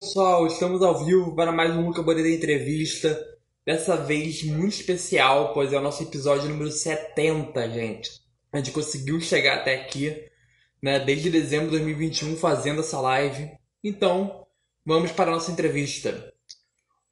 pessoal, 0.00 0.46
estamos 0.46 0.80
ao 0.80 1.04
vivo 1.04 1.36
para 1.36 1.52
mais 1.52 1.76
um 1.76 1.84
Luca 1.86 2.02
Boreira 2.02 2.30
Entrevista. 2.30 3.22
Dessa 3.66 3.98
vez 3.98 4.42
muito 4.42 4.72
especial, 4.72 5.52
pois 5.52 5.74
é 5.74 5.78
o 5.78 5.82
nosso 5.82 6.02
episódio 6.02 6.48
número 6.48 6.70
70, 6.70 7.68
gente. 7.68 8.10
A 8.50 8.56
gente 8.56 8.70
conseguiu 8.70 9.20
chegar 9.20 9.58
até 9.58 9.74
aqui, 9.74 10.24
né, 10.82 10.98
desde 10.98 11.28
dezembro 11.28 11.66
de 11.66 11.72
2021 11.72 12.34
fazendo 12.38 12.80
essa 12.80 12.98
live. 12.98 13.52
Então, 13.84 14.46
vamos 14.86 15.12
para 15.12 15.30
a 15.30 15.34
nossa 15.34 15.52
entrevista. 15.52 16.32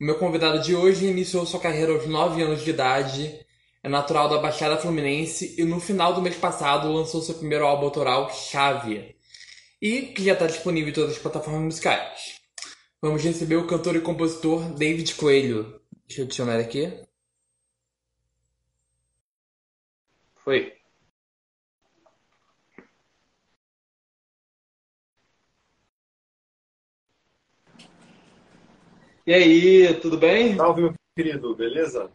O 0.00 0.04
meu 0.06 0.18
convidado 0.18 0.62
de 0.62 0.74
hoje 0.74 1.04
iniciou 1.04 1.44
sua 1.44 1.60
carreira 1.60 1.92
aos 1.92 2.06
9 2.06 2.40
anos 2.40 2.64
de 2.64 2.70
idade, 2.70 3.38
é 3.82 3.88
natural 3.88 4.30
da 4.30 4.38
Baixada 4.38 4.78
Fluminense 4.78 5.56
e 5.58 5.62
no 5.62 5.78
final 5.78 6.14
do 6.14 6.22
mês 6.22 6.36
passado 6.36 6.90
lançou 6.90 7.20
seu 7.20 7.34
primeiro 7.34 7.66
álbum 7.66 7.84
autoral, 7.84 8.32
Chave, 8.32 9.14
e 9.80 10.02
que 10.06 10.24
já 10.24 10.32
está 10.32 10.46
disponível 10.46 10.88
em 10.88 10.94
todas 10.94 11.12
as 11.12 11.18
plataformas 11.18 11.62
musicais. 11.64 12.37
Vamos 13.00 13.22
receber 13.22 13.54
o 13.54 13.66
cantor 13.66 13.94
e 13.94 14.00
compositor 14.00 14.74
David 14.74 15.14
Coelho. 15.14 15.80
Deixa 16.08 16.22
eu 16.22 16.24
adicionar 16.24 16.58
aqui. 16.58 16.92
Foi. 20.34 20.76
E 29.24 29.32
aí, 29.32 29.94
tudo 30.00 30.18
bem? 30.18 30.56
Salve, 30.56 30.82
meu 30.82 30.94
querido, 31.14 31.54
beleza? 31.54 32.10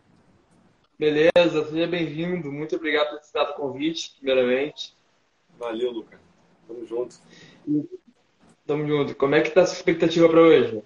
Beleza, 1.00 1.66
seja 1.70 1.88
bem-vindo. 1.88 2.52
Muito 2.52 2.76
obrigado 2.76 3.12
por 3.12 3.20
aceitar 3.20 3.52
o 3.52 3.56
convite, 3.56 4.16
primeiramente. 4.18 4.94
Valeu, 5.58 5.92
Luca. 5.92 6.20
Tamo 6.68 6.86
junto. 6.86 7.16
Tamo 8.66 8.88
junto. 8.88 9.16
Como 9.16 9.36
é 9.36 9.42
que 9.42 9.52
tá 9.52 9.62
a 9.62 9.66
sua 9.66 9.76
expectativa 9.76 10.30
para 10.30 10.42
hoje? 10.42 10.84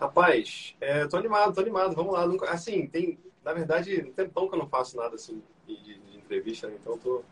Rapaz, 0.00 0.76
é, 0.80 1.06
tô 1.06 1.16
animado, 1.16 1.54
tô 1.54 1.60
animado. 1.60 1.94
Vamos 1.94 2.12
lá. 2.12 2.26
Nunca, 2.26 2.50
assim, 2.50 2.86
tem, 2.86 3.18
na 3.44 3.52
verdade, 3.52 4.04
um 4.08 4.12
tempão 4.12 4.48
que 4.48 4.54
eu 4.54 4.58
não 4.58 4.68
faço 4.68 4.96
nada 4.96 5.16
assim 5.16 5.42
de, 5.66 5.76
de, 5.76 6.16
entrevista, 6.16 6.68
né? 6.68 6.76
então 6.80 6.96
tô. 6.98 7.22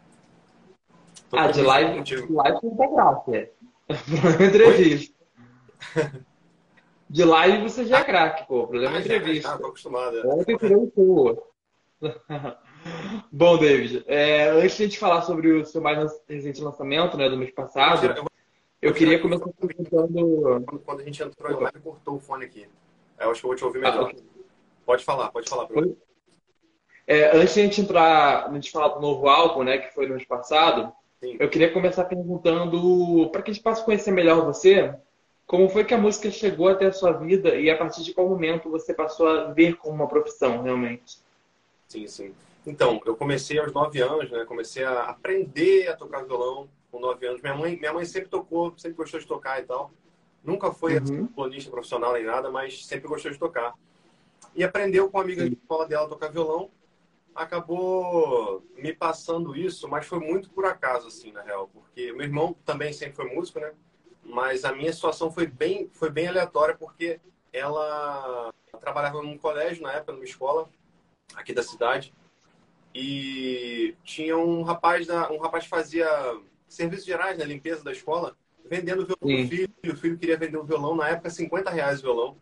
tô 1.30 1.38
ah, 1.38 1.50
de 1.50 1.62
live, 1.62 2.02
de 2.02 2.16
live 2.16 2.58
não 2.62 2.76
tá 2.76 2.86
graça. 2.86 3.50
Problema 3.86 4.42
é 4.42 4.46
entrevista. 4.46 5.16
De 7.08 7.24
live 7.24 7.62
você 7.62 7.84
já 7.84 8.00
é 8.00 8.04
craque, 8.04 8.48
pô. 8.48 8.66
Problema 8.66 8.96
é 8.96 9.00
entrevista. 9.00 9.52
Ah, 9.52 9.58
tô 9.58 9.66
acostumado. 9.66 10.18
É. 10.18 10.26
Ontem 10.26 10.56
tirou 10.56 10.92
um. 10.96 11.36
Bom, 13.30 13.58
David, 13.58 14.04
é, 14.06 14.48
antes 14.48 14.76
de 14.76 14.82
a 14.82 14.86
gente 14.86 14.98
falar 14.98 15.22
sobre 15.22 15.52
o 15.52 15.64
seu 15.64 15.80
mais 15.80 15.98
recente 16.28 16.60
lançamento, 16.60 17.16
né, 17.16 17.28
do 17.28 17.36
mês 17.36 17.52
passado, 17.52 18.06
eu, 18.06 18.26
eu 18.82 18.92
queria 18.92 19.18
começar 19.18 19.48
perguntando... 19.58 20.64
Quando 20.84 21.00
a 21.00 21.04
gente 21.04 21.22
entrou 21.22 21.60
live, 21.60 21.80
cortou 21.80 22.16
o 22.16 22.20
fone 22.20 22.44
aqui. 22.44 22.68
Eu 23.18 23.30
acho 23.30 23.40
que 23.40 23.46
eu 23.46 23.48
vou 23.48 23.56
te 23.56 23.64
ouvir 23.64 23.80
melhor. 23.80 24.12
Ah, 24.14 24.22
pode 24.84 25.04
falar, 25.04 25.30
pode 25.30 25.48
falar. 25.48 25.68
É, 27.06 27.36
antes 27.36 27.54
de 27.54 27.60
a 27.60 27.64
gente 27.64 27.80
entrar, 27.80 28.46
a 28.46 28.52
gente 28.52 28.70
falar 28.70 28.88
do 28.88 29.00
novo 29.00 29.28
álbum, 29.28 29.62
né, 29.62 29.78
que 29.78 29.94
foi 29.94 30.06
no 30.06 30.14
mês 30.14 30.26
passado, 30.26 30.92
Sim. 31.20 31.36
eu 31.38 31.48
queria 31.48 31.72
começar 31.72 32.04
perguntando, 32.04 33.30
para 33.30 33.42
que 33.42 33.50
a 33.50 33.54
gente 33.54 33.62
possa 33.62 33.84
conhecer 33.84 34.10
melhor 34.10 34.44
você, 34.44 34.92
como 35.46 35.68
foi 35.68 35.84
que 35.84 35.94
a 35.94 35.98
música 35.98 36.30
chegou 36.30 36.68
até 36.68 36.86
a 36.86 36.92
sua 36.92 37.12
vida 37.12 37.54
e 37.54 37.70
a 37.70 37.78
partir 37.78 38.02
de 38.02 38.12
qual 38.12 38.28
momento 38.28 38.68
você 38.68 38.92
passou 38.92 39.28
a 39.28 39.52
ver 39.52 39.76
como 39.76 39.94
uma 39.94 40.08
profissão, 40.08 40.62
realmente? 40.62 41.18
Sim, 41.86 42.08
sim. 42.08 42.34
Então, 42.66 43.00
eu 43.06 43.16
comecei 43.16 43.58
aos 43.58 43.72
nove 43.72 44.00
anos, 44.00 44.28
né? 44.30 44.44
Comecei 44.44 44.82
a 44.82 45.04
aprender 45.04 45.88
a 45.88 45.96
tocar 45.96 46.24
violão 46.24 46.68
com 46.90 46.98
nove 46.98 47.24
anos. 47.26 47.40
Minha 47.40 47.54
mãe, 47.54 47.78
minha 47.78 47.92
mãe 47.92 48.04
sempre 48.04 48.28
tocou, 48.28 48.74
sempre 48.76 48.96
gostou 48.96 49.20
de 49.20 49.26
tocar 49.26 49.62
e 49.62 49.64
tal. 49.64 49.92
Nunca 50.42 50.72
foi 50.72 50.98
uhum. 50.98 51.28
assim, 51.46 51.70
profissional 51.70 52.12
nem 52.12 52.24
nada, 52.24 52.50
mas 52.50 52.84
sempre 52.84 53.08
gostou 53.08 53.30
de 53.30 53.38
tocar. 53.38 53.74
E 54.54 54.64
aprendeu 54.64 55.08
com 55.08 55.18
uma 55.18 55.24
amiga 55.24 55.48
de 55.48 55.54
escola 55.54 55.86
dela 55.86 56.06
a 56.06 56.08
tocar 56.08 56.28
violão. 56.28 56.70
Acabou 57.34 58.64
me 58.76 58.92
passando 58.92 59.54
isso, 59.54 59.88
mas 59.88 60.06
foi 60.06 60.18
muito 60.18 60.50
por 60.50 60.64
acaso, 60.64 61.06
assim, 61.06 61.30
na 61.30 61.42
real. 61.42 61.68
Porque 61.72 62.12
meu 62.12 62.22
irmão 62.22 62.56
também 62.64 62.92
sempre 62.92 63.14
foi 63.14 63.32
músico, 63.32 63.60
né? 63.60 63.72
Mas 64.24 64.64
a 64.64 64.72
minha 64.72 64.92
situação 64.92 65.30
foi 65.30 65.46
bem, 65.46 65.88
foi 65.92 66.10
bem 66.10 66.26
aleatória, 66.26 66.74
porque 66.76 67.20
ela 67.52 68.52
trabalhava 68.80 69.22
num 69.22 69.38
colégio 69.38 69.82
na 69.82 69.92
época, 69.92 70.12
numa 70.12 70.24
escola 70.24 70.68
aqui 71.34 71.52
da 71.52 71.62
cidade. 71.62 72.12
E 72.98 73.94
tinha 74.02 74.38
um 74.38 74.62
rapaz, 74.62 75.06
da, 75.06 75.30
um 75.30 75.36
rapaz 75.36 75.64
que 75.64 75.70
fazia 75.70 76.08
serviços 76.66 77.04
gerais, 77.04 77.36
né, 77.36 77.44
limpeza 77.44 77.84
da 77.84 77.92
escola, 77.92 78.34
vendendo 78.64 79.04
violão 79.04 79.36
Sim. 79.36 79.36
pro 79.36 79.56
filho. 79.56 79.74
O 79.92 79.96
filho 79.96 80.18
queria 80.18 80.38
vender 80.38 80.56
um 80.56 80.64
violão, 80.64 80.96
na 80.96 81.10
época 81.10 81.28
50 81.28 81.70
reais 81.70 81.98
o 81.98 82.04
violão. 82.04 82.38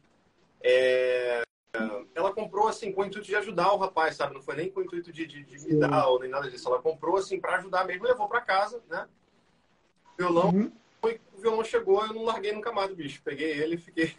É... 0.62 1.42
Ela 2.14 2.32
comprou 2.32 2.68
assim 2.68 2.92
com 2.92 3.00
o 3.02 3.04
intuito 3.04 3.26
de 3.26 3.34
ajudar 3.34 3.72
o 3.72 3.78
rapaz, 3.78 4.14
sabe? 4.14 4.32
Não 4.32 4.40
foi 4.40 4.54
nem 4.54 4.70
com 4.70 4.78
o 4.78 4.84
intuito 4.84 5.12
de, 5.12 5.26
de, 5.26 5.42
de 5.42 5.58
me 5.66 5.74
dar 5.74 6.06
ou 6.06 6.20
nem 6.20 6.30
nada 6.30 6.48
disso. 6.48 6.68
Ela 6.68 6.80
comprou 6.80 7.16
assim 7.16 7.40
para 7.40 7.56
ajudar 7.56 7.84
mesmo, 7.84 8.04
levou 8.04 8.28
para 8.28 8.40
casa, 8.40 8.80
né? 8.88 9.08
Violão. 10.16 10.50
Uhum. 10.50 10.72
O 11.02 11.40
violão 11.40 11.64
chegou, 11.64 12.06
eu 12.06 12.14
não 12.14 12.22
larguei 12.22 12.52
nunca 12.52 12.70
mais 12.70 12.90
do 12.90 12.94
bicho. 12.94 13.20
Peguei 13.24 13.50
ele 13.50 13.74
e 13.74 13.78
fiquei 13.78 14.14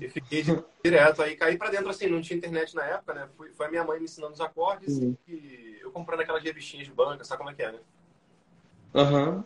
e 0.00 0.08
fiquei 0.08 0.42
direto 0.82 1.22
aí, 1.22 1.36
caí 1.36 1.58
pra 1.58 1.70
dentro 1.70 1.90
assim, 1.90 2.06
não 2.06 2.20
tinha 2.20 2.36
internet 2.36 2.74
na 2.74 2.84
época, 2.84 3.14
né? 3.14 3.28
Foi, 3.36 3.52
foi 3.52 3.66
a 3.66 3.70
minha 3.70 3.84
mãe 3.84 3.98
me 3.98 4.04
ensinando 4.04 4.32
os 4.32 4.40
acordes 4.40 4.96
uhum. 4.96 5.16
e 5.28 5.78
eu 5.80 5.90
comprando 5.90 6.20
aquelas 6.20 6.42
revistinhas 6.42 6.86
de 6.86 6.92
banca, 6.92 7.24
sabe 7.24 7.38
como 7.38 7.50
é 7.50 7.54
que 7.54 7.62
é, 7.62 7.72
né? 7.72 7.78
Aham. 8.94 9.36
Uhum. 9.36 9.44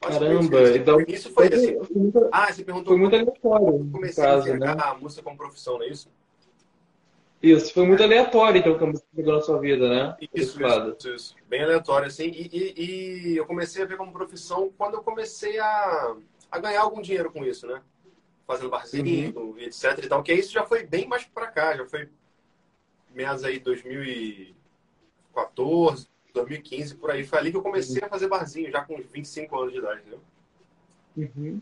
Caramba, 0.00 0.76
então. 0.76 1.00
Isso 1.08 1.30
foi 1.32 1.48
assim. 1.48 1.78
Muito, 1.94 2.28
ah, 2.30 2.52
você 2.52 2.62
perguntou. 2.62 2.92
Foi 2.92 2.98
muito 2.98 3.16
aleatório. 3.16 3.90
Comecei 3.90 4.24
caso, 4.24 4.52
a 4.52 4.56
né? 4.56 4.76
a 4.78 4.94
música 4.94 5.22
como 5.22 5.36
profissão, 5.36 5.78
não 5.78 5.84
é 5.84 5.88
isso? 5.88 6.08
Isso, 7.42 7.72
foi 7.72 7.86
muito 7.86 8.02
aleatório, 8.02 8.58
então, 8.58 8.78
que 8.78 8.84
a 8.84 8.86
música 8.86 9.06
chegou 9.14 9.34
na 9.34 9.40
sua 9.42 9.60
vida, 9.60 9.88
né? 9.88 10.16
Isso, 10.34 10.60
isso, 10.62 11.08
isso, 11.14 11.34
Bem 11.48 11.62
aleatório, 11.62 12.06
assim. 12.08 12.28
E, 12.28 12.48
e, 12.52 12.74
e, 13.32 13.36
eu 13.36 13.46
comecei 13.46 13.82
a 13.82 13.86
ver 13.86 13.96
como 13.96 14.12
profissão 14.12 14.70
quando 14.76 14.94
eu 14.94 15.02
comecei 15.02 15.58
a, 15.58 16.16
a 16.56 16.60
ganhar 16.60 16.82
algum 16.82 17.00
dinheiro 17.00 17.30
com 17.30 17.44
isso, 17.44 17.64
né? 17.66 17.80
Fazendo 18.46 18.70
barzinho, 18.70 19.38
uhum. 19.38 19.58
etc 19.58 19.98
e 20.02 20.08
tal. 20.08 20.22
Que 20.22 20.32
isso 20.32 20.52
já 20.52 20.64
foi 20.64 20.84
bem 20.84 21.06
mais 21.06 21.24
para 21.24 21.48
cá, 21.48 21.76
já 21.76 21.84
foi 21.84 22.08
meados 23.14 23.44
aí 23.44 23.58
2014, 23.58 26.08
2015, 26.32 26.94
por 26.96 27.10
aí. 27.10 27.24
Foi 27.24 27.38
ali 27.38 27.50
que 27.50 27.56
eu 27.56 27.62
comecei 27.62 28.00
uhum. 28.00 28.06
a 28.06 28.10
fazer 28.10 28.28
barzinho, 28.28 28.70
já 28.70 28.82
com 28.82 28.96
uns 28.96 29.06
25 29.06 29.58
anos 29.58 29.72
de 29.72 29.78
idade, 29.78 30.00
entendeu? 30.00 30.20
Uhum. 31.16 31.60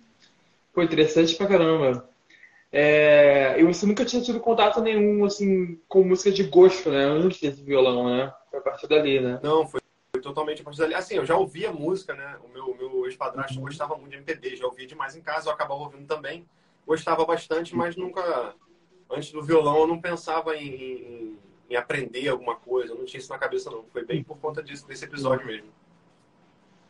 Foi 0.72 0.84
interessante 0.84 1.36
pra 1.36 1.46
caramba. 1.46 2.08
É... 2.72 3.60
E 3.60 3.64
você 3.64 3.86
nunca 3.86 4.04
tinha 4.04 4.20
tido 4.20 4.40
contato 4.40 4.80
nenhum, 4.80 5.24
assim, 5.24 5.80
com 5.88 6.02
música 6.02 6.32
de 6.32 6.42
gosto, 6.42 6.90
né? 6.90 7.04
Antes 7.04 7.40
desse 7.40 7.62
violão, 7.62 8.08
né? 8.08 8.34
Foi 8.50 8.58
a 8.58 8.62
partir 8.62 8.88
dali, 8.88 9.20
né? 9.20 9.38
Não, 9.42 9.66
foi 9.66 9.80
totalmente 10.24 10.62
a 10.62 10.64
partir 10.64 10.80
dali. 10.80 10.94
Assim, 10.94 11.16
eu 11.16 11.26
já 11.26 11.36
ouvia 11.36 11.70
música, 11.70 12.14
né? 12.14 12.36
O 12.42 12.48
meu, 12.48 12.74
meu 12.74 13.06
ex-padrasto 13.06 13.56
uhum. 13.56 13.64
gostava 13.64 13.96
muito 13.96 14.10
de 14.10 14.16
MPB, 14.16 14.56
já 14.56 14.66
ouvia 14.66 14.86
demais 14.86 15.14
em 15.14 15.20
casa, 15.20 15.48
eu 15.48 15.52
acabava 15.52 15.82
ouvindo 15.82 16.06
também. 16.06 16.46
Gostava 16.86 17.24
bastante, 17.24 17.76
mas 17.76 17.94
nunca, 17.96 18.54
antes 19.10 19.30
do 19.30 19.42
violão, 19.42 19.80
eu 19.80 19.86
não 19.86 20.00
pensava 20.00 20.56
em, 20.56 20.68
em, 20.68 21.38
em 21.70 21.76
aprender 21.76 22.28
alguma 22.28 22.56
coisa, 22.56 22.92
eu 22.92 22.98
não 22.98 23.04
tinha 23.04 23.20
isso 23.20 23.30
na 23.30 23.38
cabeça, 23.38 23.70
não. 23.70 23.84
Foi 23.92 24.04
bem 24.04 24.24
por 24.24 24.38
conta 24.38 24.62
disso, 24.62 24.86
desse 24.88 25.04
episódio 25.04 25.46
mesmo. 25.46 25.68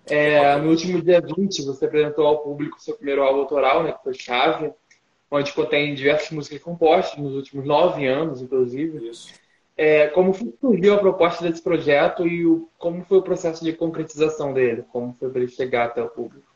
É, 0.07 0.57
no 0.57 0.71
último 0.71 1.03
dia 1.03 1.21
20, 1.21 1.63
você 1.65 1.87
apresentou 1.87 2.27
ao 2.27 2.39
público 2.39 2.81
seu 2.81 2.95
primeiro 2.95 3.23
álbum 3.23 3.41
autoral, 3.41 3.83
né, 3.83 3.93
que 3.93 4.03
foi 4.03 4.15
Chave, 4.15 4.73
onde 5.31 5.53
contém 5.53 5.95
diversas 5.95 6.31
músicas 6.31 6.63
compostas, 6.63 7.19
nos 7.19 7.35
últimos 7.35 7.67
nove 7.67 8.07
anos, 8.07 8.43
inclusive. 8.43 9.09
Isso. 9.09 9.33
É, 9.77 10.07
como 10.09 10.33
surgiu 10.61 10.95
a 10.95 10.99
proposta 10.99 11.49
desse 11.49 11.61
projeto 11.61 12.27
e 12.27 12.47
o, 12.47 12.71
como 12.79 13.05
foi 13.05 13.19
o 13.19 13.23
processo 13.23 13.65
de 13.65 13.73
concretização 13.73 14.53
dele? 14.53 14.85
Como 14.93 15.17
foi 15.19 15.29
para 15.31 15.41
ele 15.41 15.51
chegar 15.51 15.87
até 15.87 16.03
o 16.03 16.09
público? 16.09 16.47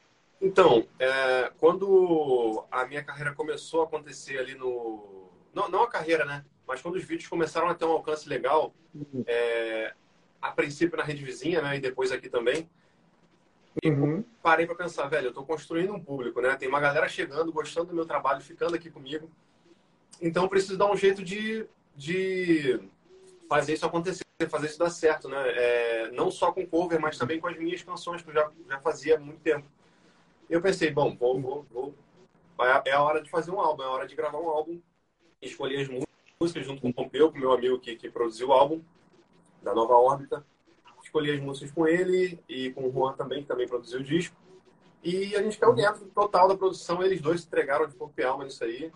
Então, 0.41 0.87
é, 1.01 1.51
quando 1.59 2.65
a 2.71 2.87
minha 2.87 3.03
carreira 3.03 3.35
começou 3.35 3.83
a 3.83 3.85
acontecer 3.85 4.39
ali 4.39 4.55
no. 4.55 5.29
Não, 5.53 5.69
não 5.69 5.83
a 5.83 5.89
carreira, 5.89 6.25
né? 6.25 6.45
Mas 6.67 6.81
quando 6.81 6.95
os 6.95 7.03
vídeos 7.03 7.29
começaram 7.29 7.69
a 7.69 7.75
ter 7.75 7.85
um 7.85 7.91
alcance 7.91 8.29
legal, 8.29 8.73
uhum. 8.95 9.25
é, 9.27 9.93
a 10.41 10.53
princípio 10.53 10.97
na 10.97 11.03
rede 11.03 11.25
vizinha, 11.25 11.61
né? 11.61 11.77
E 11.77 11.81
depois 11.81 12.13
aqui 12.13 12.29
também, 12.29 12.71
uhum. 13.85 14.23
parei 14.41 14.65
para 14.65 14.77
pensar, 14.77 15.09
velho, 15.09 15.27
eu 15.27 15.31
estou 15.31 15.45
construindo 15.45 15.93
um 15.93 16.01
público, 16.01 16.41
né? 16.41 16.55
Tem 16.55 16.69
uma 16.69 16.79
galera 16.79 17.09
chegando, 17.09 17.53
gostando 17.53 17.89
do 17.89 17.95
meu 17.97 18.07
trabalho, 18.07 18.41
ficando 18.41 18.77
aqui 18.77 18.91
comigo. 18.91 19.29
Então, 20.23 20.45
eu 20.45 20.49
preciso 20.49 20.79
dar 20.79 20.91
um 20.91 20.97
jeito 20.97 21.25
de, 21.25 21.67
de 21.97 22.81
fazer 23.49 23.73
isso 23.73 23.87
acontecer, 23.87 24.25
fazer 24.49 24.67
isso 24.67 24.79
dar 24.79 24.91
certo, 24.91 25.29
né? 25.29 25.37
É, 25.49 26.11
não 26.11 26.31
só 26.31 26.53
com 26.53 26.67
cover, 26.67 27.01
mas 27.01 27.17
também 27.17 27.41
com 27.41 27.49
as 27.49 27.57
minhas 27.57 27.83
canções 27.83 28.23
que 28.23 28.29
eu 28.29 28.35
já, 28.35 28.51
já 28.69 28.81
fazia 28.81 29.17
há 29.17 29.19
muito 29.19 29.41
tempo. 29.41 29.67
Eu 30.49 30.61
pensei, 30.61 30.91
bom, 30.91 31.17
vou, 31.17 31.41
vou, 31.41 31.67
vou. 31.71 31.95
É 32.85 32.93
a 32.93 33.03
hora 33.03 33.23
de 33.23 33.31
fazer 33.31 33.51
um 33.51 33.61
álbum, 33.61 33.83
é 33.83 33.87
a 33.87 33.91
hora 33.91 34.07
de 34.07 34.15
gravar 34.15 34.39
um 34.39 34.49
álbum. 34.49 34.81
Escolhi 35.41 35.81
as 35.81 35.89
músicas 35.89 36.67
junto 36.67 36.83
com 36.83 36.89
o 36.89 36.95
Pompeu, 36.95 37.31
com 37.31 37.39
meu 37.39 37.53
amigo 37.53 37.79
que, 37.79 37.97
que 37.97 38.11
produziu 38.11 38.49
o 38.49 38.53
álbum, 38.53 38.83
da 39.63 39.75
Nova 39.75 39.95
Órbita. 39.95 40.45
Escolhi 41.03 41.31
as 41.31 41.41
músicas 41.41 41.71
com 41.71 41.87
ele 41.87 42.39
e 42.49 42.71
com 42.73 42.87
o 42.87 42.93
Juan 42.93 43.15
também, 43.15 43.43
que 43.43 43.49
também 43.49 43.69
produziu 43.69 44.01
o 44.01 44.03
disco. 44.03 44.37
E 45.03 45.37
a 45.37 45.43
gente 45.43 45.59
caiu 45.59 45.75
dentro 45.75 46.05
total 46.07 46.49
da 46.49 46.57
produção, 46.57 47.03
eles 47.03 47.21
dois 47.21 47.45
entregaram 47.45 47.87
de 47.87 47.95
corpo 47.95 48.21
e 48.21 48.25
alma 48.25 48.45
nisso 48.45 48.65
aí. 48.65 48.93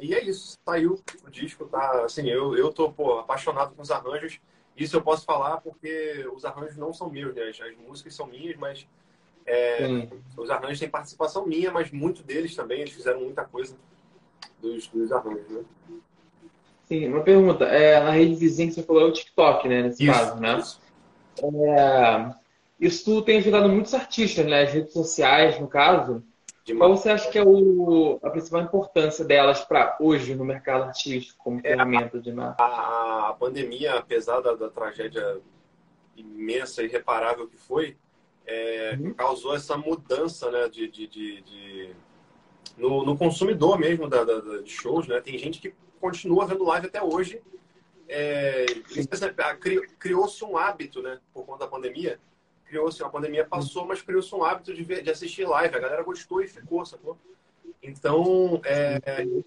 E 0.00 0.14
é 0.14 0.24
isso, 0.24 0.58
saiu 0.64 1.00
o 1.26 1.30
disco, 1.30 1.66
tá? 1.66 2.04
Assim, 2.04 2.28
eu, 2.28 2.56
eu 2.56 2.72
tô, 2.72 2.90
pô, 2.92 3.18
apaixonado 3.18 3.74
com 3.74 3.82
os 3.82 3.90
arranjos. 3.90 4.40
Isso 4.76 4.96
eu 4.96 5.02
posso 5.02 5.24
falar 5.24 5.58
porque 5.58 6.26
os 6.34 6.44
arranjos 6.44 6.76
não 6.76 6.92
são 6.92 7.10
meus, 7.10 7.34
né? 7.34 7.48
As, 7.48 7.60
as 7.60 7.76
músicas 7.76 8.14
são 8.14 8.26
minhas, 8.26 8.56
mas 8.56 8.86
é, 9.46 10.08
os 10.36 10.50
arranjos 10.50 10.78
têm 10.78 10.88
participação 10.88 11.46
minha, 11.46 11.70
mas 11.70 11.90
muito 11.90 12.22
deles 12.22 12.54
também, 12.54 12.80
eles 12.80 12.92
fizeram 12.92 13.20
muita 13.20 13.44
coisa 13.44 13.76
dos, 14.60 14.86
dos 14.88 15.12
arranjos, 15.12 15.48
né? 15.48 15.64
Sim, 16.84 17.08
uma 17.08 17.22
pergunta. 17.22 17.64
É, 17.64 18.02
na 18.02 18.10
rede 18.10 18.34
vizinha 18.34 18.68
que 18.68 18.74
você 18.74 18.82
falou 18.82 19.02
é 19.02 19.04
o 19.06 19.12
TikTok, 19.12 19.68
né? 19.68 19.82
Nesse 19.82 20.04
isso, 20.04 20.12
caso, 20.12 20.40
né? 20.40 20.58
Isso. 20.58 20.80
É, 21.42 22.34
isso 22.80 23.22
tem 23.22 23.38
ajudado 23.38 23.68
muitos 23.68 23.94
artistas, 23.94 24.44
né? 24.46 24.62
As 24.62 24.72
redes 24.72 24.92
sociais, 24.92 25.58
no 25.60 25.68
caso. 25.68 26.22
Demais. 26.64 26.78
Qual 26.78 26.96
você 26.96 27.10
acha 27.10 27.30
que 27.30 27.38
é 27.38 27.44
o, 27.44 28.20
a 28.22 28.30
principal 28.30 28.62
importância 28.62 29.24
delas 29.24 29.64
para 29.64 29.96
hoje 30.00 30.34
no 30.34 30.44
mercado 30.44 30.84
artístico 30.84 31.42
como 31.42 31.58
é, 31.58 31.70
ferramenta 31.70 32.20
de 32.20 32.32
marketing? 32.32 32.62
A, 32.62 33.28
a, 33.30 33.34
pandemia, 33.34 33.94
apesar 33.94 34.40
da, 34.40 34.54
da, 34.54 34.68
tragédia 34.68 35.40
imensa 36.16 36.82
e 36.82 36.86
irreparável 36.86 37.48
que 37.48 37.56
foi, 37.56 37.96
é, 38.46 38.96
uhum. 39.00 39.12
causou 39.14 39.56
essa 39.56 39.76
mudança 39.76 40.50
né, 40.52 40.68
de, 40.68 40.88
de, 40.88 41.06
de, 41.08 41.42
de 41.42 41.96
no, 42.76 43.04
no, 43.04 43.16
consumidor 43.16 43.76
mesmo 43.76 44.08
da, 44.08 44.22
da, 44.22 44.60
de 44.62 44.70
shows. 44.70 45.08
Né? 45.08 45.20
Tem 45.20 45.36
gente 45.36 45.60
que 45.60 45.74
continua 46.00 46.46
vendo 46.46 46.64
live 46.64 46.86
até 46.86 47.02
hoje. 47.02 47.42
É, 48.08 48.66
Criou-se 49.98 50.44
um 50.44 50.56
hábito 50.56 51.02
né, 51.02 51.18
por 51.34 51.44
conta 51.44 51.64
da 51.64 51.70
pandemia 51.70 52.20
criou-se, 52.72 53.02
a 53.04 53.08
pandemia 53.10 53.44
passou, 53.44 53.86
mas 53.86 54.00
criou-se 54.00 54.34
um 54.34 54.42
hábito 54.42 54.72
de, 54.72 54.82
ver, 54.82 55.02
de 55.02 55.10
assistir 55.10 55.44
live. 55.44 55.76
A 55.76 55.78
galera 55.78 56.02
gostou 56.02 56.40
e 56.40 56.48
ficou, 56.48 56.86
sacou? 56.86 57.18
Então, 57.82 58.62
é, 58.64 58.98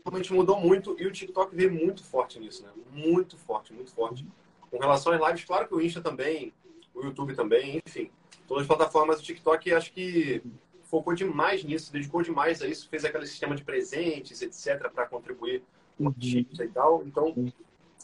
realmente 0.05 0.31
mudou 0.31 0.59
muito 0.59 0.95
e 0.99 1.07
o 1.07 1.11
TikTok 1.11 1.55
veio 1.55 1.73
muito 1.73 2.03
forte 2.03 2.39
nisso, 2.39 2.61
né? 2.63 2.69
Muito 2.91 3.35
forte, 3.35 3.73
muito 3.73 3.91
forte. 3.91 4.23
Com 4.69 4.77
relação 4.77 5.11
às 5.11 5.27
lives, 5.27 5.43
claro 5.43 5.67
que 5.67 5.73
o 5.73 5.81
Insta 5.81 6.01
também, 6.01 6.53
o 6.93 7.01
YouTube 7.01 7.33
também, 7.33 7.81
enfim. 7.87 8.11
Todas 8.47 8.61
as 8.61 8.67
plataformas, 8.67 9.19
o 9.19 9.23
TikTok 9.23 9.73
acho 9.73 9.91
que 9.91 10.43
focou 10.83 11.15
demais 11.15 11.63
nisso, 11.63 11.91
dedicou 11.91 12.21
demais 12.21 12.61
a 12.61 12.67
isso, 12.67 12.87
fez 12.89 13.03
aquele 13.03 13.25
sistema 13.25 13.55
de 13.55 13.63
presentes, 13.63 14.39
etc., 14.43 14.87
para 14.93 15.07
contribuir 15.07 15.63
com 15.97 16.03
o 16.03 16.07
artista 16.09 16.63
e 16.63 16.67
tal. 16.67 17.01
Então, 17.03 17.33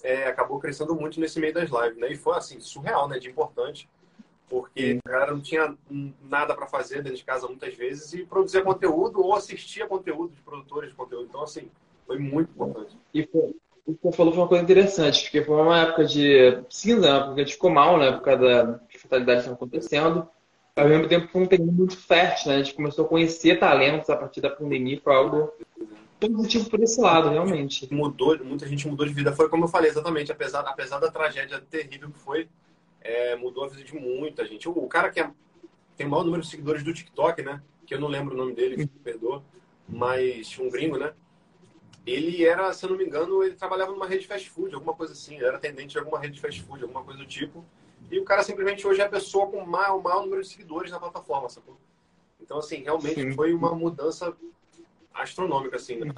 é, 0.01 0.25
acabou 0.25 0.57
crescendo 0.57 0.95
muito 0.95 1.19
nesse 1.19 1.39
meio 1.39 1.53
das 1.53 1.69
lives, 1.69 1.97
né? 1.97 2.11
E 2.11 2.15
foi, 2.15 2.35
assim, 2.37 2.59
surreal, 2.59 3.07
né? 3.07 3.19
De 3.19 3.29
importante 3.29 3.87
porque 4.51 4.99
a 5.05 5.09
galera 5.09 5.31
não 5.31 5.39
tinha 5.39 5.73
nada 6.21 6.53
para 6.53 6.67
fazer 6.67 7.01
dentro 7.01 7.17
de 7.17 7.23
casa 7.23 7.47
muitas 7.47 7.73
vezes 7.73 8.13
e 8.13 8.25
produzia 8.25 8.61
conteúdo 8.61 9.21
ou 9.21 9.33
assistia 9.33 9.87
conteúdo 9.87 10.35
de 10.35 10.41
produtores 10.41 10.89
de 10.89 10.95
conteúdo. 10.95 11.27
Então, 11.29 11.41
assim, 11.41 11.69
foi 12.05 12.19
muito 12.19 12.51
importante. 12.51 12.97
E 13.13 13.25
foi, 13.25 13.55
o 13.85 13.93
que 13.93 13.99
você 14.03 14.17
falou 14.17 14.33
foi 14.33 14.41
uma 14.41 14.49
coisa 14.49 14.63
interessante, 14.65 15.23
porque 15.23 15.41
foi 15.41 15.55
uma 15.55 15.79
época 15.79 16.03
de 16.03 16.61
cinza, 16.69 17.07
uma 17.07 17.17
época 17.27 17.45
de 17.45 17.53
ficou 17.53 17.69
mal, 17.69 17.97
na 17.97 18.07
época 18.07 18.35
da 18.35 18.79
que 18.89 18.99
fatalidades 18.99 19.43
estavam 19.43 19.55
acontecendo. 19.55 20.27
Ao 20.75 20.87
mesmo 20.87 21.07
tempo, 21.07 21.29
foi 21.29 21.41
um 21.43 21.47
terreno 21.47 21.71
muito 21.71 21.95
fértil, 21.95 22.51
né? 22.51 22.55
A 22.55 22.63
gente 22.63 22.73
começou 22.73 23.05
a 23.05 23.07
conhecer 23.07 23.57
talentos 23.57 24.09
a 24.09 24.17
partir 24.17 24.41
da 24.41 24.49
pandemia, 24.49 24.99
foi 25.01 25.15
algo 25.15 25.53
positivo 26.19 26.69
por 26.69 26.81
esse 26.81 26.99
lado, 26.99 27.29
realmente. 27.29 27.87
Mudou, 27.93 28.37
muita 28.43 28.67
gente 28.67 28.85
mudou 28.85 29.05
de 29.05 29.13
vida. 29.13 29.31
Foi 29.31 29.47
como 29.47 29.63
eu 29.63 29.69
falei, 29.69 29.89
exatamente, 29.89 30.29
apesar, 30.29 30.59
apesar 30.61 30.99
da 30.99 31.09
tragédia 31.09 31.61
terrível 31.69 32.11
que 32.11 32.19
foi, 32.19 32.49
é, 33.01 33.35
mudou 33.35 33.65
a 33.65 33.67
vida 33.67 33.83
de 33.83 33.95
muita 33.95 34.45
gente. 34.45 34.69
O, 34.69 34.87
cara 34.87 35.09
que 35.09 35.19
é, 35.19 35.29
tem 35.97 36.07
o 36.07 36.09
maior 36.09 36.23
número 36.23 36.43
de 36.43 36.49
seguidores 36.49 36.83
do 36.83 36.93
TikTok, 36.93 37.41
né? 37.41 37.61
Que 37.85 37.95
eu 37.95 37.99
não 37.99 38.07
lembro 38.07 38.33
o 38.33 38.37
nome 38.37 38.53
dele, 38.53 38.87
perdoa, 39.03 39.43
mas 39.87 40.57
um 40.59 40.69
gringo, 40.69 40.97
né? 40.97 41.13
Ele 42.05 42.45
era, 42.45 42.71
se 42.73 42.85
eu 42.85 42.89
não 42.89 42.97
me 42.97 43.05
engano, 43.05 43.43
ele 43.43 43.55
trabalhava 43.55 43.91
numa 43.91 44.07
rede 44.07 44.21
de 44.21 44.27
fast 44.27 44.49
food, 44.49 44.73
alguma 44.73 44.93
coisa 44.93 45.13
assim. 45.13 45.35
Ele 45.35 45.45
era 45.45 45.57
atendente 45.57 45.89
de 45.89 45.99
alguma 45.99 46.19
rede 46.19 46.35
de 46.35 46.41
fast 46.41 46.61
food, 46.63 46.83
alguma 46.83 47.03
coisa 47.03 47.19
do 47.19 47.25
tipo. 47.25 47.63
E 48.09 48.19
o 48.19 48.23
cara 48.23 48.43
simplesmente 48.43 48.85
hoje 48.87 49.01
é 49.01 49.05
a 49.05 49.09
pessoa 49.09 49.47
com 49.47 49.57
o 49.57 49.67
maior, 49.67 50.01
maior 50.01 50.23
número 50.23 50.41
de 50.41 50.47
seguidores 50.47 50.91
na 50.91 50.99
plataforma, 50.99 51.49
sacou? 51.49 51.77
Então, 52.39 52.57
assim, 52.57 52.81
realmente 52.81 53.21
Sim. 53.21 53.33
foi 53.33 53.53
uma 53.53 53.73
mudança 53.75 54.35
astronômica, 55.13 55.75
assim, 55.75 55.97
né? 55.97 56.11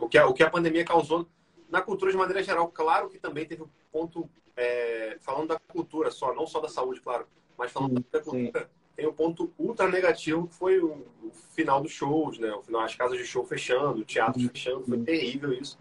o, 0.00 0.08
que 0.08 0.16
a, 0.16 0.26
o 0.26 0.32
que 0.32 0.42
a 0.42 0.50
pandemia 0.50 0.84
causou 0.84 1.28
na 1.68 1.82
cultura 1.82 2.10
de 2.10 2.16
maneira 2.16 2.42
geral. 2.42 2.68
Claro 2.68 3.10
que 3.10 3.18
também 3.18 3.44
teve 3.44 3.62
um 3.62 3.68
ponto 3.92 4.28
é, 4.58 5.16
falando 5.20 5.48
da 5.48 5.58
cultura 5.58 6.10
só, 6.10 6.34
não 6.34 6.46
só 6.46 6.60
da 6.60 6.68
saúde, 6.68 7.00
claro, 7.00 7.26
mas 7.56 7.70
falando 7.70 7.96
sim, 7.96 8.04
da 8.10 8.20
cultura, 8.20 8.60
sim. 8.60 8.66
tem 8.96 9.06
um 9.06 9.12
ponto 9.12 9.52
ultra 9.56 9.88
negativo 9.88 10.48
que 10.48 10.54
foi 10.54 10.80
o, 10.80 11.06
o, 11.22 11.30
final 11.54 11.80
dos 11.80 11.92
shows, 11.92 12.38
né? 12.38 12.50
O 12.52 12.62
final, 12.62 12.82
as 12.82 12.94
casas 12.94 13.16
de 13.16 13.24
show 13.24 13.44
fechando, 13.44 14.00
o 14.00 14.04
teatro 14.04 14.40
sim. 14.40 14.48
fechando, 14.48 14.84
foi 14.84 14.98
terrível 14.98 15.52
isso. 15.52 15.78